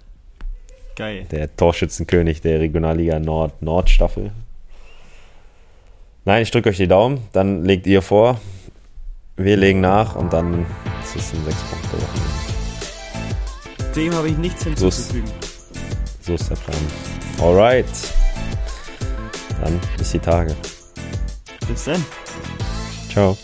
[0.95, 1.25] Geil.
[1.31, 4.31] der Torschützenkönig der Regionalliga Nord Nordstaffel.
[6.25, 7.21] Nein, ich drücke euch die Daumen.
[7.33, 8.39] Dann legt ihr vor.
[9.35, 10.65] Wir legen nach und dann
[11.03, 12.33] ist es ein 6 Punkte Wochenende.
[13.95, 15.31] Dem habe ich nichts hinzuzufügen.
[16.21, 16.77] So ist der Plan.
[17.41, 17.85] Alright.
[19.61, 20.55] Dann bis die Tage.
[21.67, 22.05] Bis dann.
[23.11, 23.37] Ciao.